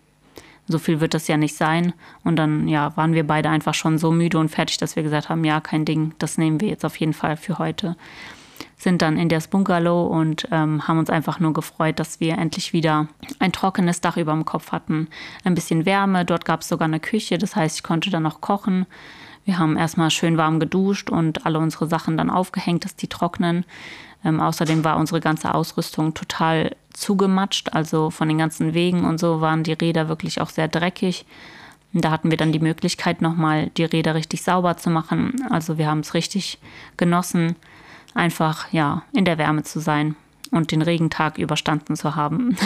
So 0.69 0.79
viel 0.79 1.01
wird 1.01 1.15
das 1.15 1.29
ja 1.29 1.37
nicht 1.37 1.57
sein. 1.57 1.93
Und 2.25 2.37
dann 2.37 2.69
ja, 2.69 2.97
waren 2.97 3.15
wir 3.15 3.27
beide 3.27 3.51
einfach 3.51 3.75
schon 3.75 3.99
so 3.99 4.11
müde 4.13 4.39
und 4.39 4.49
fertig, 4.49 4.79
dass 4.79 4.97
wir 4.97 5.03
gesagt 5.03 5.29
haben, 5.29 5.45
ja, 5.45 5.61
kein 5.61 5.85
Ding, 5.85 6.15
das 6.19 6.39
nehmen 6.39 6.61
wir 6.61 6.69
jetzt 6.69 6.85
auf 6.85 6.97
jeden 6.97 7.13
Fall 7.15 7.37
für 7.37 7.59
heute. 7.59 7.97
Sind 8.77 9.03
dann 9.03 9.17
in 9.17 9.29
das 9.29 9.49
Bungalow 9.49 10.07
und 10.07 10.49
ähm, 10.51 10.87
haben 10.89 10.99
uns 10.99 11.11
einfach 11.11 11.41
nur 11.41 11.53
gefreut, 11.53 11.99
dass 11.99 12.21
wir 12.21 12.39
endlich 12.39 12.73
wieder 12.73 13.09
ein 13.39 13.53
trockenes 13.53 14.01
Dach 14.01 14.17
über 14.17 14.33
dem 14.33 14.45
Kopf 14.45 14.73
hatten. 14.73 15.09
Ein 15.45 15.55
bisschen 15.55 15.87
Wärme, 15.87 16.25
dort 16.25 16.45
gab 16.45 16.63
es 16.63 16.69
sogar 16.69 16.87
eine 16.87 17.01
Küche, 17.01 17.39
das 17.39 17.55
heißt, 17.55 17.77
ich 17.77 17.83
konnte 17.83 18.11
dann 18.11 18.25
noch 18.25 18.41
kochen. 18.41 18.87
Wir 19.45 19.59
haben 19.59 19.77
erstmal 19.77 20.11
schön 20.11 20.37
warm 20.37 20.61
geduscht 20.61 21.11
und 21.11 21.47
alle 21.47 21.59
unsere 21.59 21.87
Sachen 21.87 22.17
dann 22.17 22.31
aufgehängt, 22.31 22.85
dass 22.85 22.97
die 22.97 23.09
trocknen. 23.09 23.65
Ähm, 24.25 24.41
außerdem 24.41 24.85
war 24.85 24.97
unsere 24.99 25.21
ganze 25.21 25.55
Ausrüstung 25.55 26.15
total 26.15 26.77
zugematscht, 27.03 27.71
also 27.73 28.11
von 28.11 28.29
den 28.29 28.39
ganzen 28.39 28.75
Wegen 28.75 29.05
und 29.05 29.19
so 29.19 29.41
waren 29.41 29.65
die 29.65 29.73
Räder 29.73 30.09
wirklich 30.09 30.41
auch 30.41 30.51
sehr 30.51 30.69
dreckig. 30.69 31.27
Da 31.93 32.11
hatten 32.11 32.31
wir 32.31 32.39
dann 32.39 32.53
die 32.53 32.61
Möglichkeit, 32.61 33.21
nochmal 33.21 33.71
die 33.77 33.85
Räder 33.85 34.15
richtig 34.15 34.43
sauber 34.43 34.77
zu 34.77 34.89
machen. 34.89 35.35
Also 35.51 35.77
wir 35.77 35.89
haben 35.89 36.01
es 36.01 36.15
richtig 36.15 36.59
genossen, 36.97 37.57
einfach 38.15 38.73
ja 38.73 39.03
in 39.12 39.25
der 39.25 39.37
Wärme 39.37 39.65
zu 39.65 39.81
sein 39.81 40.15
und 40.51 40.71
den 40.71 40.81
Regentag 40.81 41.38
überstanden 41.38 41.97
zu 41.97 42.15
haben. 42.15 42.57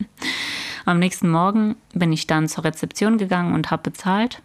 Am 0.86 0.98
nächsten 0.98 1.28
Morgen 1.28 1.76
bin 1.92 2.12
ich 2.12 2.26
dann 2.26 2.48
zur 2.48 2.64
Rezeption 2.64 3.18
gegangen 3.18 3.54
und 3.54 3.70
habe 3.70 3.82
bezahlt. 3.82 4.42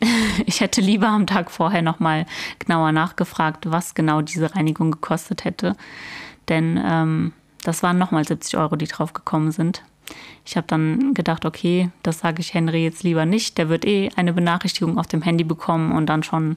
Ich 0.46 0.60
hätte 0.60 0.80
lieber 0.80 1.08
am 1.08 1.26
Tag 1.26 1.50
vorher 1.50 1.82
nochmal 1.82 2.26
genauer 2.58 2.90
nachgefragt, 2.90 3.70
was 3.70 3.94
genau 3.94 4.20
diese 4.20 4.54
Reinigung 4.56 4.90
gekostet 4.90 5.44
hätte. 5.44 5.76
Denn 6.48 6.80
ähm, 6.82 7.32
das 7.62 7.82
waren 7.82 7.98
nochmal 7.98 8.26
70 8.26 8.56
Euro, 8.58 8.76
die 8.76 8.86
drauf 8.86 9.12
gekommen 9.12 9.52
sind. 9.52 9.82
Ich 10.44 10.56
habe 10.56 10.66
dann 10.66 11.14
gedacht, 11.14 11.44
okay, 11.44 11.90
das 12.02 12.18
sage 12.18 12.40
ich 12.40 12.54
Henry 12.54 12.82
jetzt 12.82 13.02
lieber 13.02 13.24
nicht. 13.24 13.56
Der 13.58 13.68
wird 13.68 13.84
eh 13.84 14.10
eine 14.16 14.32
Benachrichtigung 14.32 14.98
auf 14.98 15.06
dem 15.06 15.22
Handy 15.22 15.44
bekommen 15.44 15.92
und 15.92 16.06
dann 16.06 16.22
schon 16.22 16.56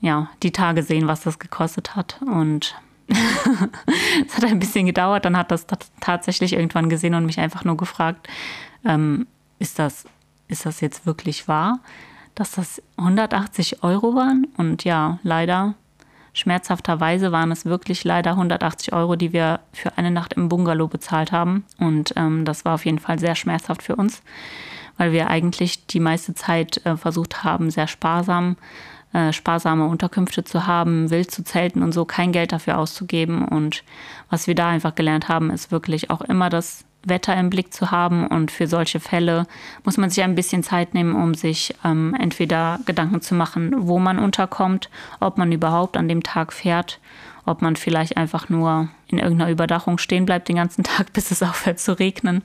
ja, 0.00 0.30
die 0.42 0.52
Tage 0.52 0.82
sehen, 0.82 1.08
was 1.08 1.22
das 1.22 1.38
gekostet 1.38 1.96
hat. 1.96 2.20
Und 2.22 2.74
es 3.08 4.36
hat 4.36 4.44
ein 4.44 4.58
bisschen 4.58 4.86
gedauert. 4.86 5.24
Dann 5.24 5.36
hat 5.36 5.50
das 5.50 5.66
tatsächlich 6.00 6.54
irgendwann 6.54 6.88
gesehen 6.88 7.14
und 7.14 7.26
mich 7.26 7.40
einfach 7.40 7.64
nur 7.64 7.76
gefragt, 7.76 8.28
ähm, 8.84 9.26
ist, 9.58 9.78
das, 9.78 10.04
ist 10.48 10.66
das 10.66 10.80
jetzt 10.80 11.04
wirklich 11.04 11.48
wahr? 11.48 11.80
dass 12.34 12.52
das 12.52 12.82
180 12.96 13.82
Euro 13.82 14.14
waren. 14.14 14.46
Und 14.56 14.84
ja, 14.84 15.18
leider, 15.22 15.74
schmerzhafterweise 16.32 17.32
waren 17.32 17.52
es 17.52 17.64
wirklich 17.64 18.04
leider 18.04 18.30
180 18.32 18.92
Euro, 18.92 19.16
die 19.16 19.32
wir 19.32 19.60
für 19.72 19.96
eine 19.98 20.10
Nacht 20.10 20.32
im 20.34 20.48
Bungalow 20.48 20.88
bezahlt 20.88 21.32
haben. 21.32 21.64
Und 21.78 22.14
ähm, 22.16 22.44
das 22.44 22.64
war 22.64 22.74
auf 22.74 22.84
jeden 22.84 22.98
Fall 22.98 23.18
sehr 23.18 23.34
schmerzhaft 23.34 23.82
für 23.82 23.96
uns, 23.96 24.22
weil 24.96 25.12
wir 25.12 25.28
eigentlich 25.28 25.86
die 25.86 26.00
meiste 26.00 26.34
Zeit 26.34 26.84
äh, 26.86 26.96
versucht 26.96 27.44
haben, 27.44 27.70
sehr 27.70 27.86
sparsam 27.86 28.56
äh, 29.12 29.32
sparsame 29.32 29.86
Unterkünfte 29.86 30.42
zu 30.42 30.66
haben, 30.66 31.10
wild 31.10 31.30
zu 31.30 31.44
zelten 31.44 31.82
und 31.82 31.92
so, 31.92 32.06
kein 32.06 32.32
Geld 32.32 32.52
dafür 32.52 32.78
auszugeben. 32.78 33.46
Und 33.46 33.84
was 34.30 34.46
wir 34.46 34.54
da 34.54 34.68
einfach 34.70 34.94
gelernt 34.94 35.28
haben, 35.28 35.50
ist 35.50 35.70
wirklich 35.70 36.10
auch 36.10 36.22
immer 36.22 36.48
das 36.48 36.86
Wetter 37.04 37.36
im 37.36 37.50
Blick 37.50 37.72
zu 37.72 37.90
haben. 37.90 38.26
Und 38.26 38.50
für 38.50 38.66
solche 38.66 39.00
Fälle 39.00 39.46
muss 39.84 39.96
man 39.96 40.10
sich 40.10 40.22
ein 40.22 40.34
bisschen 40.34 40.62
Zeit 40.62 40.94
nehmen, 40.94 41.14
um 41.14 41.34
sich 41.34 41.74
ähm, 41.84 42.14
entweder 42.18 42.80
Gedanken 42.86 43.20
zu 43.20 43.34
machen, 43.34 43.72
wo 43.86 43.98
man 43.98 44.18
unterkommt, 44.18 44.90
ob 45.20 45.38
man 45.38 45.52
überhaupt 45.52 45.96
an 45.96 46.08
dem 46.08 46.22
Tag 46.22 46.52
fährt, 46.52 47.00
ob 47.44 47.62
man 47.62 47.76
vielleicht 47.76 48.16
einfach 48.16 48.48
nur 48.48 48.88
in 49.08 49.18
irgendeiner 49.18 49.50
Überdachung 49.50 49.98
stehen 49.98 50.26
bleibt 50.26 50.48
den 50.48 50.56
ganzen 50.56 50.84
Tag, 50.84 51.12
bis 51.12 51.30
es 51.30 51.42
aufhört 51.42 51.78
zu 51.78 51.98
regnen 51.98 52.42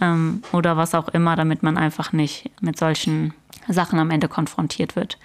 ähm, 0.00 0.42
oder 0.52 0.76
was 0.76 0.94
auch 0.94 1.08
immer, 1.08 1.36
damit 1.36 1.62
man 1.62 1.76
einfach 1.76 2.12
nicht 2.12 2.50
mit 2.60 2.78
solchen 2.78 3.34
Sachen 3.68 3.98
am 3.98 4.10
Ende 4.10 4.28
konfrontiert 4.28 4.96
wird. 4.96 5.18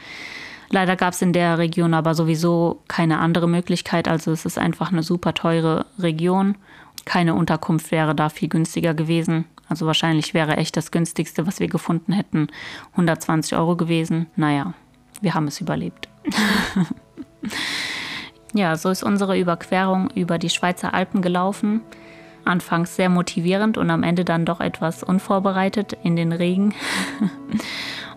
Leider 0.69 0.95
gab 0.95 1.13
es 1.13 1.21
in 1.21 1.33
der 1.33 1.59
Region 1.59 1.93
aber 1.93 2.15
sowieso 2.15 2.81
keine 2.87 3.19
andere 3.19 3.47
Möglichkeit. 3.47 4.07
Also 4.07 4.31
es 4.31 4.43
ist 4.45 4.57
einfach 4.57 4.91
eine 4.91 5.03
super 5.03 5.35
teure 5.35 5.85
Region 5.99 6.55
keine 7.05 7.35
Unterkunft 7.35 7.91
wäre 7.91 8.15
da 8.15 8.29
viel 8.29 8.49
günstiger 8.49 8.93
gewesen. 8.93 9.45
Also 9.69 9.85
wahrscheinlich 9.85 10.33
wäre 10.33 10.57
echt 10.57 10.77
das 10.77 10.91
günstigste, 10.91 11.47
was 11.47 11.59
wir 11.59 11.67
gefunden 11.67 12.13
hätten, 12.13 12.47
120 12.91 13.57
Euro 13.57 13.75
gewesen. 13.75 14.27
Naja, 14.35 14.73
wir 15.21 15.33
haben 15.33 15.47
es 15.47 15.61
überlebt. 15.61 16.09
ja, 18.53 18.75
so 18.75 18.89
ist 18.89 19.03
unsere 19.03 19.39
Überquerung 19.39 20.09
über 20.11 20.37
die 20.37 20.49
Schweizer 20.49 20.93
Alpen 20.93 21.21
gelaufen. 21.21 21.81
Anfangs 22.45 22.97
sehr 22.97 23.09
motivierend 23.09 23.77
und 23.77 23.89
am 23.89 24.03
Ende 24.03 24.25
dann 24.25 24.45
doch 24.45 24.59
etwas 24.59 25.01
unvorbereitet 25.01 25.97
in 26.03 26.15
den 26.15 26.33
Regen. 26.33 26.75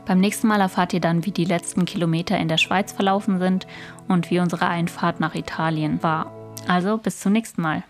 Beim 0.05 0.21
nächsten 0.21 0.47
Mal 0.47 0.61
erfahrt 0.61 0.93
ihr 0.93 1.01
dann, 1.01 1.25
wie 1.25 1.33
die 1.33 1.45
letzten 1.45 1.85
Kilometer 1.85 2.39
in 2.39 2.49
der 2.49 2.59
Schweiz 2.59 2.93
verlaufen 2.93 3.39
sind 3.39 3.67
und 4.09 4.31
wie 4.31 4.41
unsere 4.41 4.69
Einfahrt 4.69 5.21
nach 5.21 5.35
Italien 5.35 6.03
war. 6.03 6.31
Also 6.69 6.99
bis 6.99 7.21
zum 7.21 7.33
nächsten 7.33 7.63
Mal. 7.63 7.83